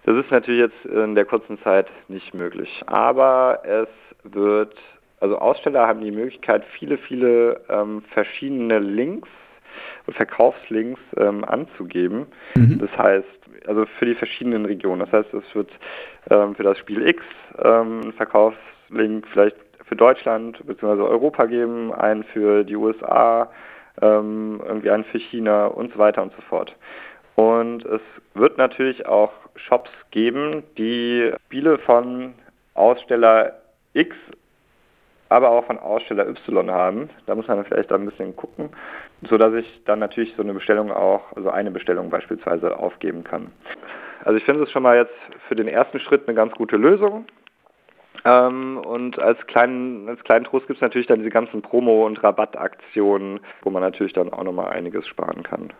[0.07, 2.81] Das ist natürlich jetzt in der kurzen Zeit nicht möglich.
[2.87, 3.89] Aber es
[4.23, 4.73] wird
[5.19, 9.29] also Aussteller haben die Möglichkeit, viele, viele ähm, verschiedene Links
[10.05, 12.27] und Verkaufslinks ähm, anzugeben.
[12.55, 12.79] Mhm.
[12.79, 13.27] Das heißt,
[13.67, 14.99] also für die verschiedenen Regionen.
[14.99, 15.71] Das heißt, es wird
[16.29, 17.23] ähm, für das Spiel X
[17.63, 21.01] ähm, einen Verkaufslink vielleicht für Deutschland bzw.
[21.01, 23.49] Europa geben, einen für die USA,
[24.01, 26.75] ähm, irgendwie einen für China und so weiter und so fort.
[27.35, 28.01] Und es
[28.33, 32.33] wird natürlich auch Shops geben, die Spiele von
[32.73, 33.53] Aussteller
[33.93, 34.15] X
[35.29, 37.09] aber auch von Aussteller Y haben.
[37.25, 38.69] Da muss man vielleicht ein bisschen gucken,
[39.27, 43.51] sodass ich dann natürlich so eine Bestellung auch, also eine Bestellung beispielsweise aufgeben kann.
[44.23, 45.13] Also ich finde es schon mal jetzt
[45.47, 47.25] für den ersten Schritt eine ganz gute Lösung.
[48.25, 52.21] Ähm, und als kleinen, als kleinen Trost gibt es natürlich dann diese ganzen Promo- und
[52.23, 55.71] Rabattaktionen, wo man natürlich dann auch nochmal einiges sparen kann.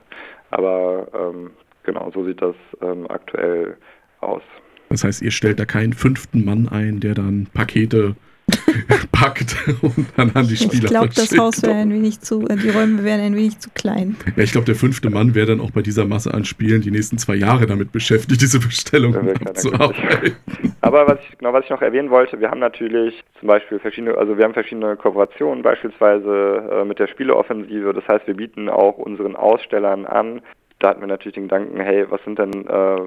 [0.52, 1.52] Aber ähm,
[1.88, 3.78] genau, so sieht das ähm, aktuell
[4.22, 4.44] aus.
[4.90, 8.16] Das heißt, ihr stellt da keinen fünften Mann ein, der dann Pakete
[9.12, 12.56] packt und dann an die Spieler Ich glaube, das Haus wäre ein wenig zu, äh,
[12.56, 14.16] die Räume wären ein wenig zu klein.
[14.38, 16.92] Ja, ich glaube, der fünfte Mann wäre dann auch bei dieser Masse an Spielen die
[16.92, 20.38] nächsten zwei Jahre damit beschäftigt, diese Bestellungen abzuarbeiten.
[20.80, 24.18] Aber was ich, genau, was ich noch erwähnen wollte, wir haben natürlich zum Beispiel verschiedene,
[24.18, 27.94] also wir haben verschiedene Kooperationen, beispielsweise äh, mit der Spieleoffensive.
[27.94, 30.42] Das heißt, wir bieten auch unseren Ausstellern an.
[30.80, 33.02] Da hatten wir natürlich den Gedanken, hey, was sind denn, äh,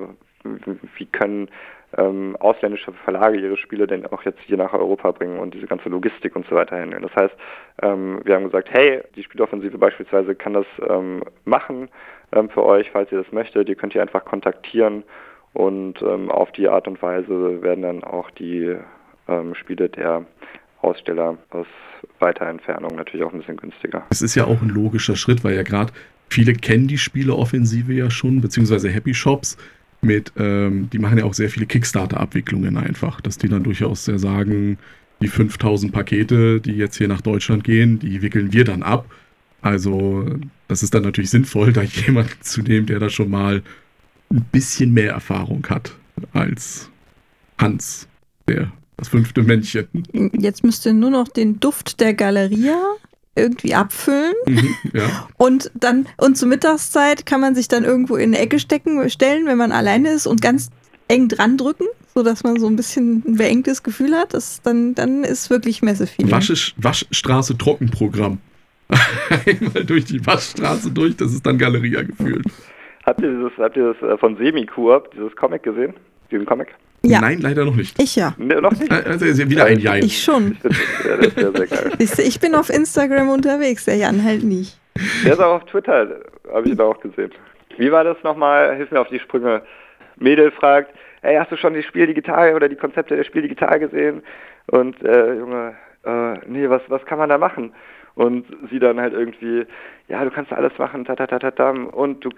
[0.97, 1.49] wie können
[1.97, 5.89] ähm, ausländische Verlage ihre Spiele denn auch jetzt hier nach Europa bringen und diese ganze
[5.89, 7.03] Logistik und so weiter handeln.
[7.03, 7.35] Das heißt,
[7.83, 11.89] ähm, wir haben gesagt, hey, die Spieloffensive beispielsweise kann das ähm, machen
[12.33, 13.69] ähm, für euch, falls ihr das möchtet.
[13.69, 15.03] Ihr könnt ihr einfach kontaktieren
[15.53, 18.77] und ähm, auf die Art und Weise werden dann auch die
[19.29, 20.25] ähm, Spiele der
[20.83, 21.67] Aussteller aus
[22.21, 24.05] weiter Entfernung natürlich auch ein bisschen günstiger.
[24.11, 25.93] Es ist ja auch ein logischer Schritt, weil ja gerade
[26.31, 29.57] viele kennen die Spieleoffensive ja schon, beziehungsweise Happy Shops
[30.01, 34.19] mit, ähm, die machen ja auch sehr viele Kickstarter-Abwicklungen einfach, dass die dann durchaus sehr
[34.19, 34.79] sagen,
[35.21, 39.11] die 5000 Pakete, die jetzt hier nach Deutschland gehen, die wickeln wir dann ab.
[39.61, 40.27] Also,
[40.69, 43.63] das ist dann natürlich sinnvoll, da jemanden zu nehmen, der da schon mal
[44.31, 45.95] ein bisschen mehr Erfahrung hat
[46.33, 46.89] als
[47.59, 48.09] Hans,
[48.49, 49.89] der das fünfte Männchen.
[50.39, 52.79] Jetzt müsste nur noch den Duft der Galeria
[53.37, 54.35] irgendwie abfüllen.
[54.47, 55.29] Mhm, ja.
[55.37, 59.47] Und dann, und zur Mittagszeit kann man sich dann irgendwo in eine Ecke stecken, stellen,
[59.47, 60.71] wenn man alleine ist und ganz
[61.09, 64.35] eng dran drücken, sodass man so ein bisschen ein beengtes Gefühl hat.
[64.35, 66.33] Das, dann, dann ist wirklich Messefeeling.
[66.33, 68.39] Wasch, Waschstraße Trockenprogramm.
[69.47, 72.45] Einmal durch die Waschstraße durch, das ist dann Galeria gefühlt.
[73.05, 75.95] Habt ihr dieses, habt ihr das äh, von Semi-Coop, dieses Comic gesehen?
[76.31, 76.69] Diesen Comic?
[77.03, 77.21] Ja.
[77.21, 78.01] Nein, leider noch nicht.
[78.01, 78.35] Ich ja.
[78.37, 78.93] Nee, noch nicht?
[78.93, 80.05] Also wieder ein Jein.
[80.05, 80.59] Ich schon.
[80.63, 81.93] Ich, ja, sehr geil.
[81.99, 84.79] ich bin auf Instagram unterwegs, der Jan halt nicht.
[85.25, 86.21] Der ist auch auf Twitter,
[86.53, 87.31] habe ich da auch gesehen.
[87.79, 88.77] Wie war das nochmal?
[88.77, 89.63] Hilf mir auf die Sprünge.
[90.17, 90.93] Mädel fragt,
[91.23, 94.23] hey, hast du schon die Spiel digital oder die Konzepte der Spiel digital gesehen?
[94.67, 95.75] Und äh, Junge,
[96.05, 97.73] äh, nee, was, was kann man da machen?
[98.15, 99.67] Und sie dann halt irgendwie,
[100.09, 102.31] ja, du kannst alles machen, ta, ta, ta, ta, ta und du,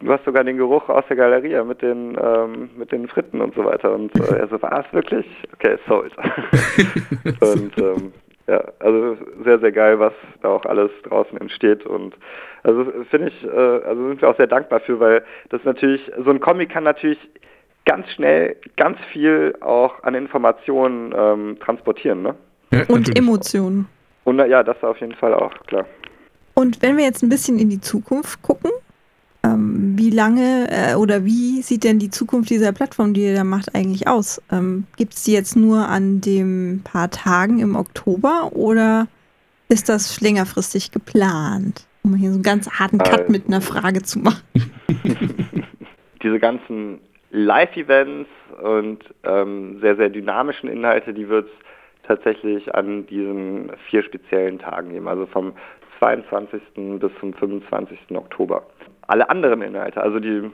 [0.00, 3.54] du hast sogar den Geruch aus der Galerie mit den, ähm, mit den Fritten und
[3.54, 3.92] so weiter.
[3.92, 5.26] Und äh, er so, war es wirklich?
[5.54, 6.12] Okay, sold.
[7.40, 8.12] und ähm,
[8.46, 12.14] ja, also sehr, sehr geil, was da auch alles draußen entsteht und
[12.64, 16.30] also finde ich, äh, also sind wir auch sehr dankbar für, weil das natürlich, so
[16.30, 17.18] ein Comic kann natürlich
[17.84, 22.34] ganz schnell ganz viel auch an Informationen ähm, transportieren, ne?
[22.72, 23.88] Ja, und Emotionen.
[24.24, 25.86] Und ja, das auf jeden Fall auch, klar.
[26.54, 28.70] Und wenn wir jetzt ein bisschen in die Zukunft gucken,
[29.44, 33.44] ähm, wie lange äh, oder wie sieht denn die Zukunft dieser Plattform, die ihr da
[33.44, 34.40] macht, eigentlich aus?
[34.52, 39.08] Ähm, Gibt es die jetzt nur an den paar Tagen im Oktober oder
[39.68, 41.86] ist das längerfristig geplant?
[42.04, 44.42] Um hier so einen ganz harten Cut also, mit einer Frage zu machen.
[46.22, 47.00] Diese ganzen
[47.30, 48.28] Live-Events
[48.62, 51.52] und ähm, sehr, sehr dynamischen Inhalte, die wird es
[52.02, 55.52] tatsächlich an diesen vier speziellen Tagen geben, also vom
[55.98, 56.60] 22.
[56.98, 57.98] bis zum 25.
[58.14, 58.64] Oktober.
[59.06, 60.50] Alle anderen Inhalte, also die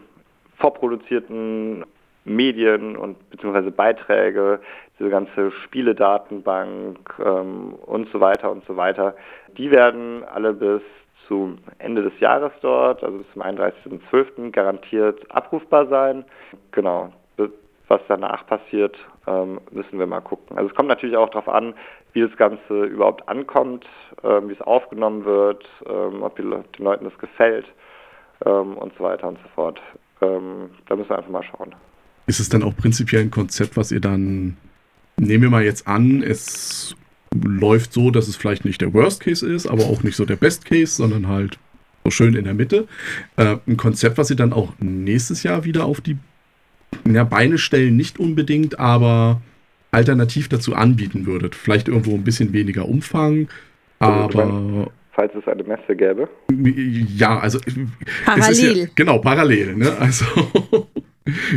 [0.58, 1.84] vorproduzierten
[2.24, 4.60] Medien und beziehungsweise Beiträge,
[4.98, 9.14] diese ganze Spieledatenbank ähm, und so weiter und so weiter,
[9.56, 10.82] die werden alle bis
[11.26, 14.50] zum Ende des Jahres dort, also bis zum 31.12.
[14.50, 16.24] garantiert abrufbar sein.
[16.72, 17.12] Genau.
[17.88, 20.56] Was danach passiert, ähm, müssen wir mal gucken.
[20.56, 21.74] Also es kommt natürlich auch darauf an,
[22.12, 23.86] wie das Ganze überhaupt ankommt,
[24.22, 27.66] ähm, wie es aufgenommen wird, ähm, ob den Leuten das gefällt
[28.40, 29.80] und so weiter und so fort.
[30.20, 31.74] Da müssen wir einfach mal schauen.
[32.28, 34.56] Ist es dann auch prinzipiell ein Konzept, was ihr dann,
[35.16, 36.94] nehmen wir mal jetzt an, es
[37.34, 40.36] läuft so, dass es vielleicht nicht der Worst Case ist, aber auch nicht so der
[40.36, 41.58] Best Case, sondern halt
[42.04, 42.86] so schön in der Mitte.
[43.36, 46.16] Äh, ein Konzept, was ihr dann auch nächstes Jahr wieder auf die
[47.10, 49.40] ja, Beine stellen nicht unbedingt, aber
[49.90, 51.54] alternativ dazu anbieten würdet.
[51.54, 53.48] Vielleicht irgendwo ein bisschen weniger Umfang,
[53.98, 54.90] aber.
[55.12, 56.28] falls es eine Messe gäbe.
[57.16, 57.58] Ja, also.
[58.24, 58.76] Parallel.
[58.76, 59.76] Ja, genau, parallel.
[59.76, 59.96] Ne?
[59.98, 60.24] Also.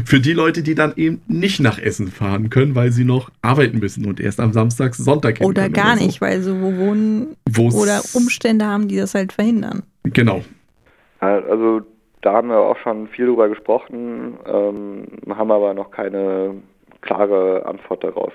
[0.06, 3.80] für die Leute, die dann eben nicht nach Essen fahren können, weil sie noch arbeiten
[3.80, 6.06] müssen und erst am Samstag, Sonntag Oder gar oder so.
[6.06, 9.84] nicht, weil sie wo wohnen Wo's oder Umstände haben, die das halt verhindern.
[10.04, 10.44] Genau.
[11.20, 11.82] Also
[12.22, 16.56] da haben wir auch schon viel drüber gesprochen, ähm, haben aber noch keine
[17.02, 18.34] klare Antwort darauf.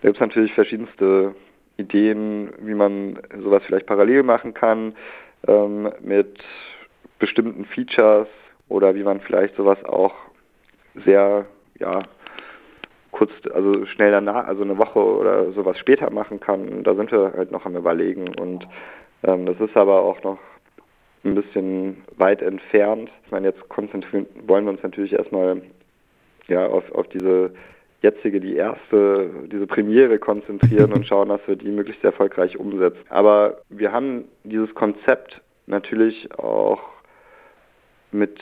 [0.00, 1.34] Da gibt es natürlich verschiedenste
[1.76, 4.94] Ideen, wie man sowas vielleicht parallel machen kann
[5.46, 6.38] ähm, mit
[7.18, 8.28] bestimmten Features
[8.68, 10.14] oder wie man vielleicht sowas auch
[11.04, 11.46] sehr
[11.78, 12.02] ja,
[13.10, 16.82] kurz, also schnell danach, also eine Woche oder sowas später machen kann.
[16.82, 18.66] Da sind wir halt noch am Überlegen und
[19.22, 20.38] ähm, das ist aber auch noch
[21.24, 23.10] ein bisschen weit entfernt.
[23.24, 25.62] Ich meine, jetzt konzentrieren wollen wir uns natürlich erstmal
[26.48, 27.52] ja, auf, auf diese
[28.02, 32.98] jetzige, die erste, diese Premiere konzentrieren und schauen, dass wir die möglichst erfolgreich umsetzen.
[33.08, 36.80] Aber wir haben dieses Konzept natürlich auch
[38.10, 38.40] mit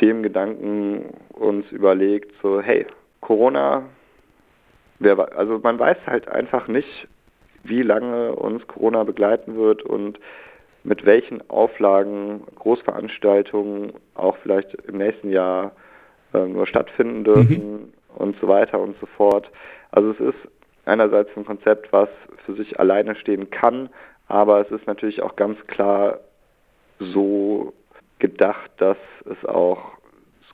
[0.00, 2.86] dem Gedanken uns überlegt, so hey,
[3.20, 3.82] Corona,
[4.98, 7.08] wer, also man weiß halt einfach nicht,
[7.64, 10.18] wie lange uns Corona begleiten wird und
[10.84, 15.72] mit welchen Auflagen Großveranstaltungen auch vielleicht im nächsten Jahr
[16.32, 17.92] äh, nur stattfinden dürfen mhm.
[18.16, 19.50] und so weiter und so fort.
[19.90, 20.48] Also es ist
[20.84, 22.08] einerseits ein Konzept, was
[22.46, 23.90] für sich alleine stehen kann,
[24.28, 26.20] aber es ist natürlich auch ganz klar
[26.98, 27.72] so
[28.18, 29.78] gedacht, dass es auch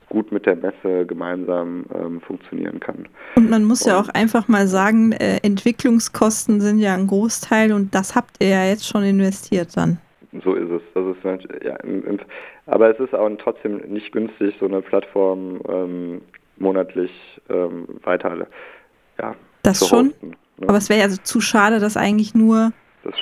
[0.09, 3.09] gut mit der Messe gemeinsam ähm, funktionieren kann.
[3.35, 7.73] Und man muss und, ja auch einfach mal sagen, äh, Entwicklungskosten sind ja ein Großteil
[7.73, 9.99] und das habt ihr ja jetzt schon investiert dann.
[10.43, 10.81] So ist es.
[10.93, 12.19] Das ist ja, im, im,
[12.65, 16.21] aber es ist auch trotzdem nicht günstig, so eine Plattform ähm,
[16.57, 17.11] monatlich
[17.49, 18.47] ähm, weiter
[19.19, 20.07] ja, das schon.
[20.07, 20.67] Hosten, ne?
[20.67, 22.71] Aber es wäre ja also zu schade, das eigentlich nur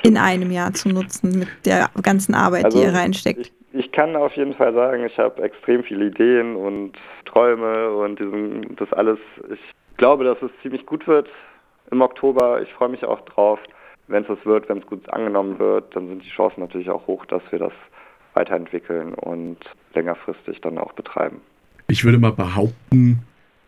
[0.02, 3.40] in einem Jahr zu nutzen mit der ganzen Arbeit, also die ihr reinsteckt.
[3.40, 6.92] Ich, ich kann auf jeden Fall sagen, ich habe extrem viele Ideen und
[7.24, 9.18] Träume und diesen, das alles.
[9.52, 9.60] Ich
[9.96, 11.28] glaube, dass es ziemlich gut wird
[11.90, 12.62] im Oktober.
[12.62, 13.58] Ich freue mich auch drauf.
[14.08, 17.06] Wenn es das wird, wenn es gut angenommen wird, dann sind die Chancen natürlich auch
[17.06, 17.72] hoch, dass wir das
[18.34, 19.58] weiterentwickeln und
[19.94, 21.40] längerfristig dann auch betreiben.
[21.88, 23.20] Ich würde mal behaupten,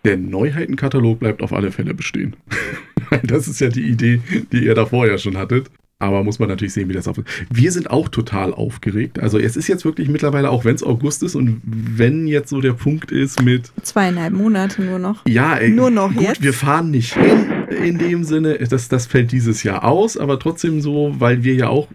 [0.05, 2.37] der Neuheitenkatalog bleibt auf alle Fälle bestehen.
[3.25, 4.21] das ist ja die Idee,
[4.53, 5.71] die ihr da vorher schon hattet.
[6.01, 7.17] Aber muss man natürlich sehen, wie das auf.
[7.51, 9.19] Wir sind auch total aufgeregt.
[9.19, 12.61] Also es ist jetzt wirklich mittlerweile, auch wenn es August ist und wenn jetzt so
[12.61, 15.27] der Punkt ist mit zweieinhalb Monate nur noch.
[15.27, 16.43] Ja, ey, nur noch gut, jetzt.
[16.43, 18.59] Wir fahren nicht hin in dem Sinne.
[18.59, 21.89] Das, das fällt dieses Jahr aus, aber trotzdem so, weil wir ja auch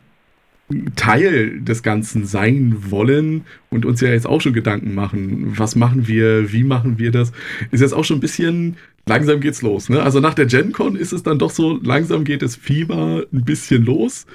[0.95, 6.07] Teil des Ganzen sein wollen und uns ja jetzt auch schon Gedanken machen, was machen
[6.07, 7.31] wir, wie machen wir das,
[7.71, 9.89] ist jetzt auch schon ein bisschen, langsam geht's los.
[9.89, 10.01] Ne?
[10.01, 13.83] Also nach der GenCon ist es dann doch so, langsam geht das Fieber ein bisschen
[13.83, 14.25] los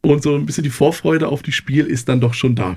[0.00, 2.76] und so ein bisschen die Vorfreude auf die Spiel ist dann doch schon da.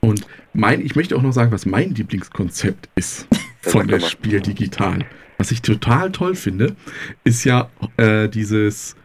[0.00, 3.26] Und mein, ich möchte auch noch sagen, was mein Lieblingskonzept ist
[3.62, 5.04] von der Spiel digital.
[5.38, 6.76] Was ich total toll finde,
[7.24, 8.96] ist ja äh, dieses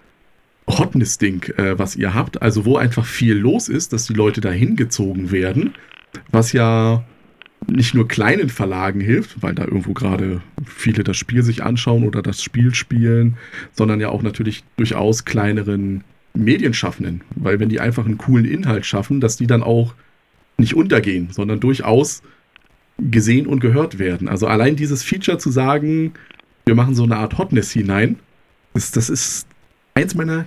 [0.67, 4.75] Hotness-Ding, äh, was ihr habt, also wo einfach viel los ist, dass die Leute dahin
[4.75, 5.73] gezogen werden,
[6.31, 7.03] was ja
[7.67, 12.21] nicht nur kleinen Verlagen hilft, weil da irgendwo gerade viele das Spiel sich anschauen oder
[12.21, 13.37] das Spiel spielen,
[13.73, 16.03] sondern ja auch natürlich durchaus kleineren
[16.33, 19.93] Medienschaffenden, weil wenn die einfach einen coolen Inhalt schaffen, dass die dann auch
[20.57, 22.21] nicht untergehen, sondern durchaus
[22.99, 24.27] gesehen und gehört werden.
[24.27, 26.13] Also allein dieses Feature zu sagen,
[26.65, 28.19] wir machen so eine Art Hotness hinein,
[28.73, 29.47] ist, das ist
[29.95, 30.45] eins meiner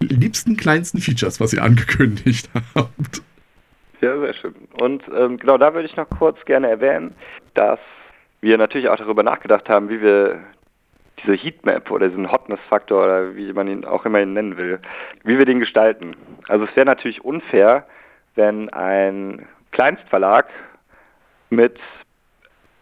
[0.00, 3.22] liebsten, kleinsten Features, was ihr angekündigt habt.
[4.00, 4.54] Ja, sehr schön.
[4.80, 7.14] Und ähm, genau da würde ich noch kurz gerne erwähnen,
[7.54, 7.78] dass
[8.40, 10.40] wir natürlich auch darüber nachgedacht haben, wie wir
[11.22, 14.80] diese Heatmap oder diesen Hotness-Faktor oder wie man ihn auch immer ihn nennen will,
[15.22, 16.16] wie wir den gestalten.
[16.48, 17.86] Also es wäre natürlich unfair,
[18.34, 20.46] wenn ein Kleinstverlag
[21.52, 21.78] mit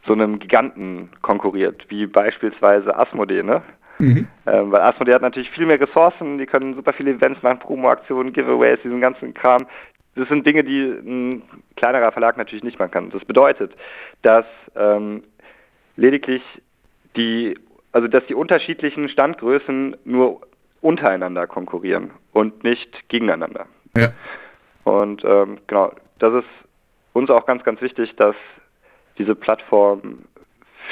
[0.07, 3.63] so einem Giganten konkurriert, wie beispielsweise Asmodee, ne?
[3.99, 4.27] Mhm.
[4.47, 8.33] Ähm, weil Asmodee hat natürlich viel mehr Ressourcen, die können super viele Events machen, Promo-Aktionen,
[8.33, 9.67] Giveaways, diesen ganzen Kram.
[10.15, 11.43] Das sind Dinge, die ein
[11.77, 13.11] kleinerer Verlag natürlich nicht machen kann.
[13.11, 13.73] Das bedeutet,
[14.23, 15.23] dass ähm,
[15.97, 16.43] lediglich
[17.17, 17.59] die,
[17.93, 20.41] also dass die unterschiedlichen Standgrößen nur
[20.81, 23.67] untereinander konkurrieren und nicht gegeneinander.
[23.97, 24.13] Ja.
[24.85, 26.49] Und ähm, genau, das ist
[27.13, 28.35] uns auch ganz, ganz wichtig, dass
[29.21, 30.21] diese Plattform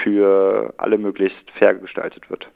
[0.03, 2.47] für alle möglichst fair gestaltet wird.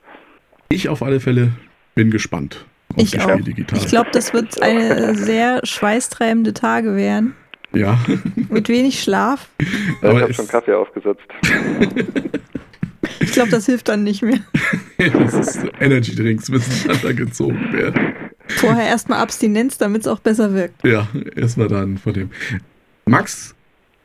[0.69, 1.53] Ich auf alle Fälle
[1.95, 2.67] bin gespannt.
[2.95, 3.41] Auf ich auch.
[3.41, 3.79] Digital.
[3.79, 7.35] Ich glaube, das wird eine sehr schweißtreibende Tage werden.
[7.73, 7.99] Ja.
[8.51, 9.49] Mit wenig Schlaf.
[9.59, 11.23] Ich habe schon Kaffee aufgesetzt.
[13.21, 14.41] ich glaube, das hilft dann nicht mehr.
[14.99, 18.15] das ist Energy Drinks müssen gezogen werden.
[18.49, 20.85] Vorher erstmal Abstinenz, damit es auch besser wirkt.
[20.85, 22.31] Ja, erstmal dann von dem.
[23.07, 23.55] Max,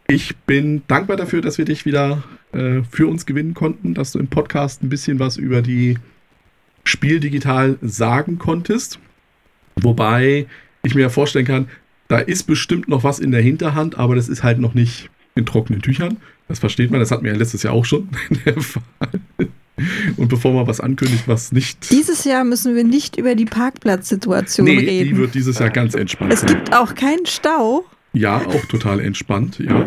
[0.07, 4.19] ich bin dankbar dafür, dass wir dich wieder äh, für uns gewinnen konnten, dass du
[4.19, 5.97] im Podcast ein bisschen was über die
[6.85, 8.99] Spiel digital sagen konntest.
[9.75, 10.47] Wobei
[10.83, 11.67] ich mir ja vorstellen kann,
[12.07, 15.45] da ist bestimmt noch was in der Hinterhand, aber das ist halt noch nicht in
[15.45, 16.17] trockenen Tüchern.
[16.47, 18.07] Das versteht man, das hatten wir ja letztes Jahr auch schon
[18.45, 19.19] der Fall.
[20.15, 21.91] Und bevor man was ankündigt, was nicht.
[21.91, 25.09] Dieses Jahr müssen wir nicht über die Parkplatzsituation nee, reden.
[25.09, 26.33] Die wird dieses Jahr ganz entspannt.
[26.33, 27.85] Es gibt auch keinen Stau.
[28.17, 29.85] Ja, auch total entspannt, ja.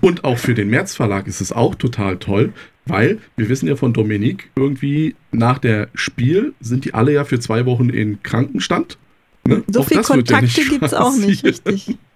[0.00, 2.52] Und auch für den März Verlag ist es auch total toll,
[2.86, 7.38] weil wir wissen ja von Dominik, irgendwie nach der Spiel sind die alle ja für
[7.38, 8.98] zwei Wochen in Krankenstand.
[9.46, 9.62] Ne?
[9.68, 11.98] So viele Kontakte ja gibt es auch nicht, richtig.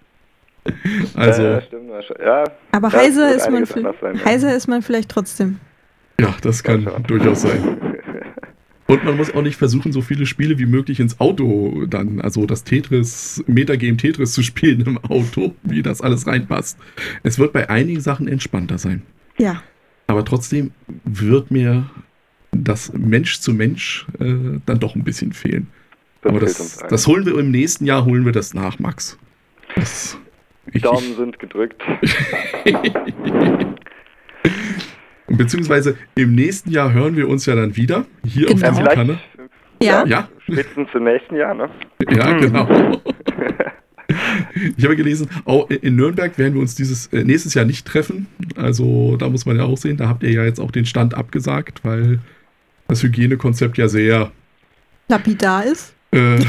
[1.13, 1.91] Also, ja, stimmt,
[2.23, 5.59] ja, aber heiser, ist man, sein, heiser ist man vielleicht trotzdem.
[6.21, 7.92] Ja, das kann durchaus sein.
[8.87, 12.45] Und man muss auch nicht versuchen, so viele Spiele wie möglich ins Auto dann, also
[12.45, 16.77] das Tetris, Metagame Tetris zu spielen im Auto, wie das alles reinpasst.
[17.23, 19.01] Es wird bei einigen Sachen entspannter sein.
[19.37, 19.63] Ja.
[20.07, 20.71] Aber trotzdem
[21.05, 21.89] wird mir
[22.51, 25.67] das Mensch zu Mensch äh, dann doch ein bisschen fehlen.
[26.21, 29.17] Das Aber das, das holen wir im nächsten Jahr, holen wir das nach, Max.
[29.75, 30.17] Das,
[30.81, 31.81] Daumen ich, sind gedrückt.
[35.37, 38.69] Beziehungsweise im nächsten Jahr hören wir uns ja dann wieder hier genau.
[38.69, 39.19] auf dieser Kanne.
[39.81, 40.05] Ja.
[40.05, 40.29] ja.
[40.43, 41.69] Spätestens im nächsten Jahr, ne?
[42.09, 42.67] Ja, genau.
[44.77, 48.27] ich habe gelesen, auch in Nürnberg werden wir uns dieses äh, nächstes Jahr nicht treffen.
[48.55, 51.15] Also da muss man ja auch sehen, da habt ihr ja jetzt auch den Stand
[51.15, 52.19] abgesagt, weil
[52.87, 54.31] das Hygienekonzept ja sehr
[55.07, 55.93] lapidar ist.
[56.11, 56.39] Äh,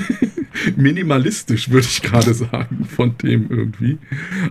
[0.76, 3.98] minimalistisch, würde ich gerade sagen, von dem irgendwie.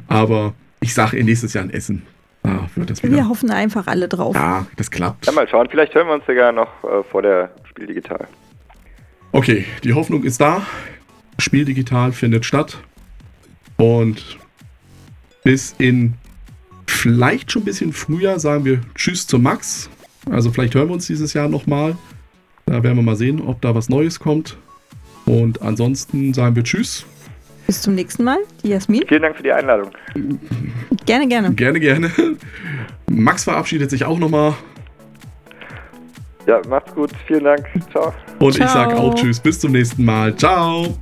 [0.08, 2.04] Aber ich sage nächstes Jahr ein Essen.
[2.46, 3.16] Ah, wird das wieder.
[3.16, 4.36] Wir hoffen einfach alle drauf.
[4.36, 5.26] Ja, das klappt.
[5.26, 5.68] Ja, mal schauen.
[5.70, 8.28] Vielleicht hören wir uns sogar noch äh, vor der Spiel digital.
[9.32, 10.66] Okay, die Hoffnung ist da.
[11.40, 12.78] Spiel digital findet statt.
[13.78, 14.38] Und
[15.44, 16.14] bis in
[16.88, 19.90] vielleicht schon ein bisschen früher sagen wir Tschüss zu Max.
[20.30, 21.98] Also vielleicht hören wir uns dieses Jahr nochmal.
[22.66, 24.58] Da werden wir mal sehen, ob da was Neues kommt.
[25.26, 27.06] Und ansonsten sagen wir Tschüss.
[27.68, 29.04] Bis zum nächsten Mal, die Jasmin.
[29.08, 29.92] Vielen Dank für die Einladung.
[31.06, 31.54] Gerne, gerne.
[31.54, 32.12] Gerne, gerne.
[33.10, 34.54] Max verabschiedet sich auch nochmal.
[36.48, 37.12] Ja, macht's gut.
[37.28, 37.66] Vielen Dank.
[37.92, 38.14] Ciao.
[38.40, 38.66] Und Ciao.
[38.66, 39.40] ich sage auch Tschüss.
[39.40, 40.36] Bis zum nächsten Mal.
[40.36, 40.96] Ciao.